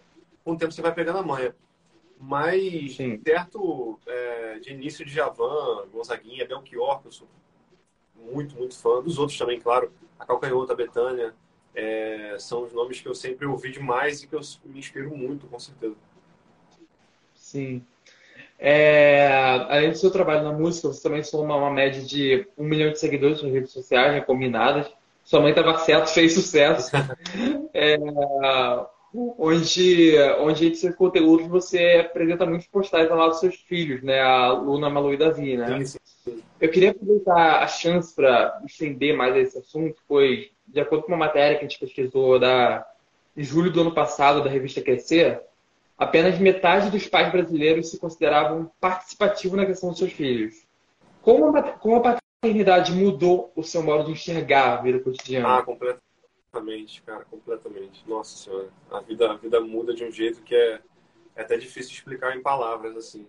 com 0.44 0.52
o 0.52 0.56
tempo 0.56 0.72
você 0.72 0.82
vai 0.82 0.94
pegando 0.94 1.18
a 1.18 1.22
manha. 1.22 1.54
Mas, 2.18 2.96
Sim. 2.96 3.20
certo, 3.24 3.98
é, 4.06 4.58
de 4.58 4.72
início 4.72 5.04
de 5.04 5.12
Javan, 5.12 5.86
Gonzaguinha, 5.92 6.46
Belchior, 6.46 7.00
que 7.00 7.08
eu 7.08 7.12
sou 7.12 7.28
muito, 8.16 8.56
muito 8.56 8.76
fã. 8.76 9.02
Dos 9.02 9.18
outros 9.18 9.38
também, 9.38 9.60
claro. 9.60 9.92
A 10.18 10.24
Calcanhota, 10.24 10.72
a 10.72 10.76
Betânia. 10.76 11.34
É, 11.74 12.36
são 12.38 12.62
os 12.62 12.72
nomes 12.72 13.00
que 13.00 13.08
eu 13.08 13.14
sempre 13.14 13.46
ouvi 13.46 13.72
demais 13.72 14.22
e 14.22 14.28
que 14.28 14.34
eu 14.34 14.40
me 14.64 14.78
inspiro 14.78 15.16
muito, 15.16 15.46
com 15.46 15.58
certeza. 15.58 15.96
Sim. 17.34 17.84
É, 18.58 19.26
além 19.68 19.90
do 19.90 19.96
seu 19.96 20.10
trabalho 20.10 20.44
na 20.44 20.52
música, 20.52 20.88
você 20.88 21.02
também 21.02 21.22
soma 21.22 21.56
uma 21.56 21.70
média 21.70 22.00
de 22.00 22.46
um 22.56 22.64
milhão 22.64 22.92
de 22.92 22.98
seguidores 22.98 23.42
nas 23.42 23.52
redes 23.52 23.72
sociais, 23.72 24.12
né, 24.12 24.20
combinadas. 24.20 24.90
Sua 25.24 25.40
mãe 25.40 25.50
estava 25.50 25.76
certo, 25.78 26.08
fez 26.08 26.34
sucesso. 26.34 26.92
é, 27.74 27.98
onde, 29.14 30.16
onde 30.40 30.68
esse 30.68 30.92
conteúdo 30.92 31.48
você 31.48 32.04
apresenta 32.08 32.46
muitos 32.46 32.66
postais 32.68 33.10
ao 33.10 33.18
lado 33.18 33.30
dos 33.30 33.40
seus 33.40 33.56
filhos, 33.56 34.02
né? 34.02 34.20
A 34.20 34.52
Luna, 34.52 34.86
a 34.86 34.90
Malu 34.90 35.14
e 35.14 35.16
Davi, 35.16 35.56
né? 35.56 35.66
Sim, 35.78 35.84
sim. 35.84 35.98
Eu 36.60 36.70
queria 36.70 36.90
aproveitar 36.90 37.62
a 37.62 37.66
chance 37.66 38.14
para 38.14 38.60
estender 38.64 39.16
mais 39.16 39.36
esse 39.36 39.58
assunto, 39.58 40.00
pois, 40.08 40.50
de 40.66 40.80
acordo 40.80 41.04
com 41.04 41.12
uma 41.12 41.18
matéria 41.18 41.58
que 41.58 41.64
a 41.64 41.68
gente 41.68 41.78
pesquisou 41.78 42.38
da, 42.38 42.86
julho 43.36 43.70
do 43.70 43.80
ano 43.80 43.94
passado 43.94 44.42
da 44.42 44.50
revista 44.50 44.80
Crescer, 44.80 45.42
apenas 45.98 46.38
metade 46.38 46.90
dos 46.90 47.06
pais 47.06 47.30
brasileiros 47.32 47.90
se 47.90 47.98
consideravam 47.98 48.70
participativos 48.80 49.56
na 49.56 49.66
questão 49.66 49.90
dos 49.90 49.98
seus 49.98 50.12
filhos. 50.12 50.66
Como 51.22 51.56
a, 51.56 51.62
como 51.62 51.96
a 51.96 52.18
paternidade 52.40 52.92
mudou 52.92 53.52
o 53.56 53.62
seu 53.62 53.82
modo 53.82 54.04
de 54.04 54.12
enxergar 54.12 54.78
a 54.78 54.82
vida 54.82 55.00
cotidiana? 55.00 55.58
Ah, 55.58 55.62
completamente 55.62 57.02
cara, 57.02 57.24
completamente. 57.24 58.08
Nossa 58.08 58.36
senhora, 58.36 58.68
a 58.90 59.00
vida, 59.00 59.30
a 59.30 59.36
vida 59.36 59.60
muda 59.60 59.94
de 59.94 60.04
um 60.04 60.10
jeito 60.10 60.42
que 60.42 60.54
é, 60.54 60.80
é 61.34 61.42
até 61.42 61.56
difícil 61.56 61.92
explicar 61.92 62.36
em 62.36 62.42
palavras, 62.42 62.96
assim. 62.96 63.26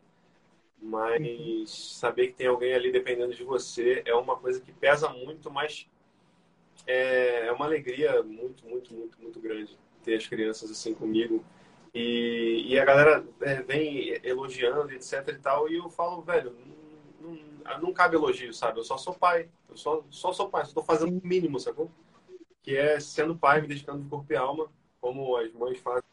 Mas 0.86 1.70
saber 1.70 2.28
que 2.28 2.34
tem 2.34 2.48
alguém 2.48 2.74
ali 2.74 2.92
dependendo 2.92 3.34
de 3.34 3.44
você 3.44 4.04
é 4.06 4.14
uma 4.14 4.38
coisa 4.38 4.62
que 4.62 4.72
pesa 4.72 5.10
muito, 5.10 5.50
mas 5.50 5.88
é, 6.86 7.48
é 7.48 7.52
uma 7.52 7.66
alegria 7.66 8.22
muito, 8.22 8.68
muito, 8.68 8.94
muito, 8.94 9.22
muito 9.22 9.40
grande 9.40 9.78
ter 10.04 10.16
as 10.16 10.28
crianças 10.28 10.70
assim 10.70 10.94
comigo. 10.94 11.44
E, 11.94 12.66
e 12.68 12.80
a 12.80 12.86
galera 12.86 13.26
é, 13.42 13.62
vem 13.64 14.20
elogiando, 14.24 14.92
etc 14.92 15.28
e 15.30 15.40
tal, 15.40 15.70
e 15.70 15.78
eu 15.78 15.90
falo, 15.90 16.22
velho, 16.22 16.56
não, 17.20 17.32
não, 17.32 17.80
não 17.82 17.94
cabe 17.94 18.16
elogio, 18.16 18.54
sabe? 18.54 18.80
Eu 18.80 18.84
só 18.84 18.98
sou 18.98 19.14
pai. 19.14 19.50
Eu 19.70 19.78
só, 19.78 20.04
só 20.10 20.32
sou 20.32 20.50
pai, 20.50 20.66
só 20.66 20.74
tô 20.74 20.84
fazendo 20.84 21.18
o 21.18 21.28
mínimo, 21.28 21.60
sacou? 21.60 21.90
que 22.66 22.76
é 22.76 23.00
sendo 23.00 23.38
pai, 23.38 23.62
me 23.62 23.68
dedicando 23.68 24.02
de 24.02 24.10
corpo 24.10 24.34
e 24.34 24.36
alma, 24.36 24.68
como 25.00 25.38
as 25.38 25.54
mães 25.54 25.78
fazem 25.78 26.04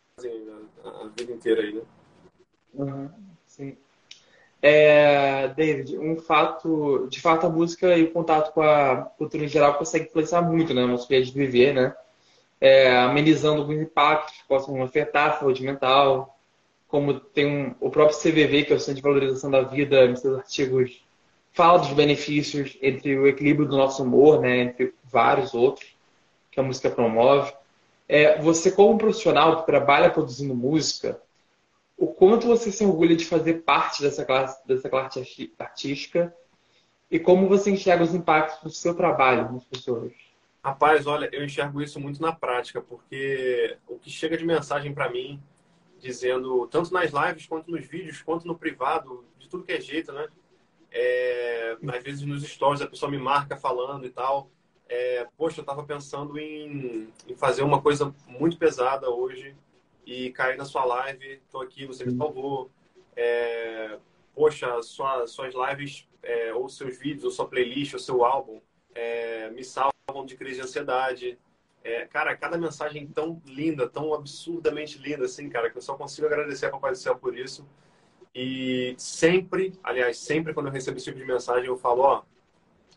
a, 0.84 0.88
a 0.88 1.08
vida 1.08 1.32
inteira 1.32 1.62
aí, 1.62 1.72
né? 1.72 1.82
Uhum, 2.74 3.10
sim. 3.46 3.78
É, 4.64 5.48
David, 5.48 5.98
um 5.98 6.16
fato, 6.16 7.08
de 7.10 7.20
fato 7.20 7.46
a 7.46 7.50
música 7.50 7.98
e 7.98 8.04
o 8.04 8.12
contato 8.12 8.52
com 8.52 8.62
a 8.62 9.10
cultura 9.18 9.44
em 9.44 9.48
geral 9.48 9.74
consegue 9.74 10.06
influenciar 10.06 10.40
muito, 10.40 10.72
né, 10.72 10.86
nosso 10.86 11.08
jeito 11.08 11.26
de 11.26 11.32
viver, 11.32 11.74
né? 11.74 11.92
É, 12.60 12.96
amenizando 12.96 13.60
alguns 13.60 13.80
impactos 13.80 14.36
que 14.38 14.46
possam 14.46 14.80
afetar 14.80 15.30
a 15.30 15.38
saúde 15.40 15.64
mental, 15.64 16.38
como 16.86 17.18
tem 17.18 17.44
um, 17.44 17.74
o 17.80 17.90
próprio 17.90 18.16
CVV, 18.16 18.64
que 18.64 18.72
é 18.72 18.76
o 18.76 18.78
Centro 18.78 18.94
de 18.94 19.02
Valorização 19.02 19.50
da 19.50 19.62
Vida, 19.62 20.06
em 20.06 20.14
seus 20.14 20.38
artigos, 20.38 21.02
fala 21.52 21.78
dos 21.78 21.92
benefícios 21.92 22.78
entre 22.80 23.18
o 23.18 23.26
equilíbrio 23.26 23.66
do 23.66 23.76
nosso 23.76 24.04
humor, 24.04 24.40
né, 24.40 24.58
entre 24.58 24.94
vários 25.02 25.54
outros 25.54 25.96
que 26.52 26.60
a 26.60 26.62
música 26.62 26.88
promove. 26.88 27.52
É, 28.08 28.40
você, 28.40 28.70
como 28.70 28.96
profissional 28.96 29.60
que 29.60 29.66
trabalha 29.66 30.10
produzindo 30.10 30.54
música, 30.54 31.20
o 32.02 32.08
quanto 32.08 32.48
você 32.48 32.72
se 32.72 32.84
orgulha 32.84 33.14
de 33.14 33.24
fazer 33.24 33.62
parte 33.62 34.02
dessa 34.02 34.24
classe, 34.24 34.66
dessa 34.66 34.88
classe 34.88 35.52
artística 35.56 36.34
e 37.08 37.16
como 37.16 37.48
você 37.48 37.70
enxerga 37.70 38.02
os 38.02 38.12
impactos 38.12 38.60
do 38.60 38.70
seu 38.70 38.92
trabalho 38.92 39.52
nas 39.52 39.64
pessoas? 39.64 40.12
Rapaz, 40.64 41.06
olha, 41.06 41.28
eu 41.32 41.44
enxergo 41.44 41.80
isso 41.80 42.00
muito 42.00 42.20
na 42.20 42.32
prática, 42.32 42.80
porque 42.80 43.78
o 43.86 44.00
que 44.00 44.10
chega 44.10 44.36
de 44.36 44.44
mensagem 44.44 44.92
para 44.92 45.10
mim, 45.10 45.40
dizendo, 46.00 46.66
tanto 46.66 46.92
nas 46.92 47.12
lives, 47.12 47.46
quanto 47.46 47.70
nos 47.70 47.86
vídeos, 47.86 48.20
quanto 48.20 48.48
no 48.48 48.58
privado, 48.58 49.24
de 49.38 49.48
tudo 49.48 49.62
que 49.62 49.70
é 49.70 49.80
jeito, 49.80 50.12
né? 50.12 50.26
É, 50.90 51.76
às 51.86 52.02
vezes 52.02 52.22
nos 52.22 52.42
stories 52.42 52.82
a 52.82 52.88
pessoa 52.88 53.12
me 53.12 53.18
marca 53.18 53.56
falando 53.56 54.04
e 54.04 54.10
tal. 54.10 54.50
É, 54.88 55.28
Poxa, 55.36 55.60
eu 55.60 55.64
tava 55.64 55.84
pensando 55.84 56.36
em, 56.36 57.08
em, 57.28 57.36
fazer 57.36 57.62
uma 57.62 57.80
coisa 57.80 58.12
muito 58.26 58.58
pesada 58.58 59.08
hoje 59.08 59.54
e 60.04 60.30
cair 60.32 60.56
na 60.56 60.64
sua 60.64 60.84
live, 60.84 61.40
tô 61.50 61.60
aqui, 61.60 61.86
você 61.86 62.04
me 62.04 62.16
salvou. 62.16 62.70
É, 63.14 63.98
Poxa, 64.34 64.82
sua, 64.82 65.26
suas 65.26 65.54
lives, 65.54 66.08
é, 66.22 66.54
ou 66.54 66.68
seus 66.68 66.98
vídeos, 66.98 67.24
ou 67.24 67.30
sua 67.30 67.46
playlist, 67.46 67.92
ou 67.92 68.00
seu 68.00 68.24
álbum, 68.24 68.60
é, 68.94 69.50
me 69.50 69.62
salvam 69.62 70.24
de 70.24 70.36
crise 70.36 70.56
de 70.56 70.62
ansiedade. 70.62 71.38
É, 71.84 72.06
cara, 72.06 72.34
cada 72.36 72.56
mensagem 72.56 73.06
tão 73.06 73.42
linda, 73.44 73.88
tão 73.88 74.14
absurdamente 74.14 74.98
linda, 74.98 75.26
assim, 75.26 75.48
cara, 75.50 75.68
que 75.68 75.76
eu 75.76 75.82
só 75.82 75.94
consigo 75.96 76.26
agradecer 76.26 76.66
a 76.66 76.70
Papai 76.70 76.92
do 76.92 76.98
Céu 76.98 77.16
por 77.16 77.36
isso. 77.36 77.68
E 78.34 78.94
sempre, 78.96 79.78
aliás, 79.82 80.16
sempre 80.16 80.54
quando 80.54 80.66
eu 80.66 80.72
recebo 80.72 80.96
esse 80.96 81.04
tipo 81.04 81.18
de 81.18 81.26
mensagem, 81.26 81.66
eu 81.66 81.76
falo, 81.76 82.02
ó, 82.02 82.22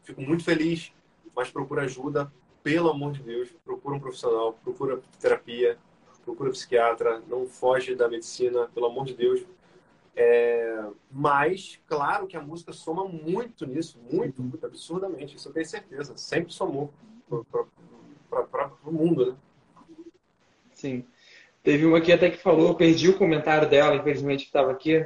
fico 0.04 0.22
muito 0.22 0.46
feliz, 0.46 0.94
mas 1.36 1.50
procura 1.50 1.82
ajuda, 1.82 2.32
pelo 2.64 2.90
amor 2.90 3.12
de 3.12 3.22
Deus, 3.22 3.54
procura 3.66 3.96
um 3.96 4.00
profissional, 4.00 4.54
procura 4.64 5.02
terapia, 5.20 5.78
procura 6.26 6.50
psiquiatra, 6.50 7.22
não 7.28 7.48
foge 7.48 7.96
da 7.96 8.10
medicina, 8.10 8.68
pelo 8.74 8.88
amor 8.88 9.06
de 9.06 9.14
Deus. 9.14 9.46
É, 10.16 10.84
mas, 11.12 11.80
claro 11.88 12.26
que 12.26 12.36
a 12.36 12.42
música 12.42 12.74
soma 12.74 13.06
muito 13.06 13.66
nisso, 13.66 14.00
muito, 14.12 14.42
muito 14.42 14.66
absurdamente, 14.66 15.36
isso 15.36 15.50
eu 15.50 15.54
tenho 15.54 15.66
certeza, 15.66 16.18
sempre 16.18 16.54
somou 16.54 16.92
para 18.30 18.72
o 18.86 18.92
mundo, 18.92 19.32
né? 19.32 19.36
Sim. 20.74 21.06
Teve 21.64 21.86
uma 21.86 21.98
aqui 21.98 22.12
até 22.12 22.30
que 22.30 22.38
falou, 22.38 22.70
eu 22.70 22.76
perdi 22.76 23.10
o 23.10 23.18
comentário 23.18 23.70
dela, 23.70 23.96
infelizmente 23.96 24.44
que 24.44 24.50
estava 24.50 24.72
aqui, 24.72 25.06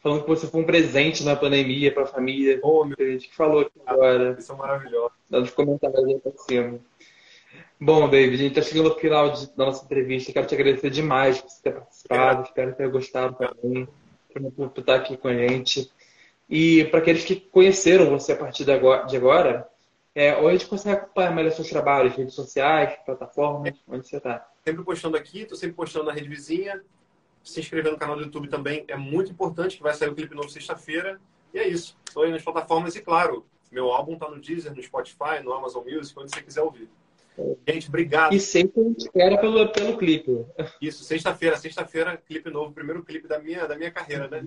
falando 0.00 0.22
que 0.22 0.28
você 0.28 0.46
foi 0.46 0.60
um 0.60 0.66
presente 0.66 1.22
na 1.22 1.36
pandemia 1.36 1.92
para 1.92 2.02
a 2.02 2.06
família. 2.06 2.58
Oh, 2.62 2.84
meu... 2.84 2.96
Tem 2.96 3.12
gente 3.12 3.28
que 3.28 3.36
falou 3.36 3.60
aqui 3.60 3.80
agora. 3.86 4.36
Isso 4.38 4.52
é 4.52 4.56
maravilhoso. 4.56 5.12
Dando 5.28 5.44
os 5.44 5.50
comentários 5.50 6.04
aí 6.04 6.18
para 6.18 6.32
cima. 6.38 6.80
Bom, 7.82 8.10
David, 8.10 8.34
a 8.34 8.36
gente 8.36 8.58
está 8.58 8.70
chegando 8.70 8.90
ao 8.90 8.98
final 8.98 9.32
de, 9.32 9.46
da 9.56 9.64
nossa 9.64 9.82
entrevista. 9.82 10.30
Quero 10.34 10.46
te 10.46 10.54
agradecer 10.54 10.90
demais 10.90 11.40
por 11.40 11.48
você 11.48 11.62
ter 11.62 11.72
participado. 11.72 12.42
Espero 12.42 12.74
ter 12.74 12.90
gostado 12.90 13.36
também 13.38 13.88
por 14.54 14.70
estar 14.76 14.96
aqui 14.96 15.16
com 15.16 15.28
a 15.28 15.34
gente. 15.34 15.90
E 16.46 16.84
para 16.84 17.00
aqueles 17.00 17.24
que 17.24 17.36
conheceram 17.36 18.10
você 18.10 18.32
a 18.32 18.36
partir 18.36 18.66
de 18.66 18.72
agora, 18.72 19.66
é, 20.14 20.36
onde 20.36 20.58
gente 20.58 20.66
consegue 20.66 20.98
acompanhar 20.98 21.34
melhor 21.34 21.52
seus 21.52 21.70
trabalhos, 21.70 22.14
redes 22.14 22.34
sociais, 22.34 22.98
plataformas, 23.06 23.72
onde 23.88 24.06
você 24.06 24.18
está? 24.18 24.46
Sempre 24.62 24.84
postando 24.84 25.16
aqui, 25.16 25.40
estou 25.40 25.56
sempre 25.56 25.74
postando 25.74 26.04
na 26.04 26.12
rede 26.12 26.28
vizinha. 26.28 26.82
Se 27.42 27.60
inscrever 27.60 27.90
no 27.90 27.98
canal 27.98 28.14
do 28.14 28.22
YouTube 28.22 28.48
também 28.48 28.84
é 28.88 28.96
muito 28.96 29.32
importante, 29.32 29.78
que 29.78 29.82
vai 29.82 29.94
sair 29.94 30.10
o 30.10 30.14
clipe 30.14 30.34
novo 30.34 30.50
sexta-feira. 30.50 31.18
E 31.54 31.58
é 31.58 31.66
isso. 31.66 31.96
Estou 32.06 32.24
aí 32.24 32.30
nas 32.30 32.42
plataformas 32.42 32.94
e, 32.94 33.00
claro, 33.00 33.46
meu 33.72 33.90
álbum 33.90 34.12
está 34.12 34.28
no 34.28 34.38
Deezer, 34.38 34.74
no 34.74 34.82
Spotify, 34.82 35.42
no 35.42 35.54
Amazon 35.54 35.82
Music, 35.82 36.18
onde 36.18 36.30
você 36.30 36.42
quiser 36.42 36.60
ouvir. 36.60 36.90
Gente, 37.66 37.88
obrigado. 37.88 38.34
E 38.34 38.40
sempre 38.40 38.80
a 38.80 38.84
gente 38.84 39.00
espera 39.00 39.38
pelo, 39.38 39.68
pelo 39.70 39.96
clipe. 39.96 40.44
Isso, 40.80 41.04
sexta-feira. 41.04 41.56
Sexta-feira, 41.56 42.16
clipe 42.16 42.50
novo. 42.50 42.72
Primeiro 42.72 43.02
clipe 43.02 43.28
da 43.28 43.38
minha, 43.38 43.66
da 43.66 43.76
minha 43.76 43.90
carreira, 43.90 44.28
né? 44.28 44.44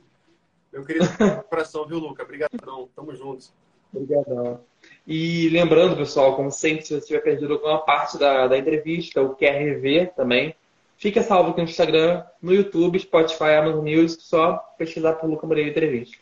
Meu 0.71 0.83
querido 0.83 1.05
coração, 1.49 1.85
viu, 1.85 1.99
Luca? 1.99 2.23
Obrigadão. 2.23 2.89
Tamo 2.95 3.15
juntos. 3.15 3.53
Obrigadão. 3.93 4.59
E 5.07 5.49
lembrando, 5.49 5.95
pessoal, 5.95 6.35
como 6.35 6.51
sempre, 6.51 6.85
se 6.85 6.93
você 6.93 7.07
tiver 7.07 7.21
perdido 7.21 7.53
alguma 7.53 7.79
parte 7.79 8.17
da, 8.17 8.47
da 8.47 8.57
entrevista 8.57 9.21
ou 9.21 9.35
quer 9.35 9.51
rever 9.51 10.13
também, 10.15 10.55
fica 10.97 11.21
salvo 11.21 11.51
aqui 11.51 11.61
no 11.61 11.69
Instagram, 11.69 12.23
no 12.41 12.53
YouTube, 12.53 12.99
Spotify, 12.99 13.55
Amazon 13.59 13.83
News, 13.83 14.17
só 14.19 14.57
pesquisar 14.77 15.13
por 15.13 15.29
Luca 15.29 15.45
Moreira 15.45 15.69
Entrevista. 15.69 16.17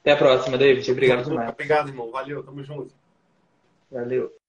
Até 0.00 0.12
a 0.12 0.16
próxima, 0.16 0.56
David. 0.56 0.90
Obrigado 0.90 1.24
demais. 1.24 1.50
Obrigado, 1.50 1.88
irmão. 1.88 2.10
Valeu, 2.10 2.42
tamo 2.42 2.62
junto. 2.64 2.92
Valeu. 3.90 4.39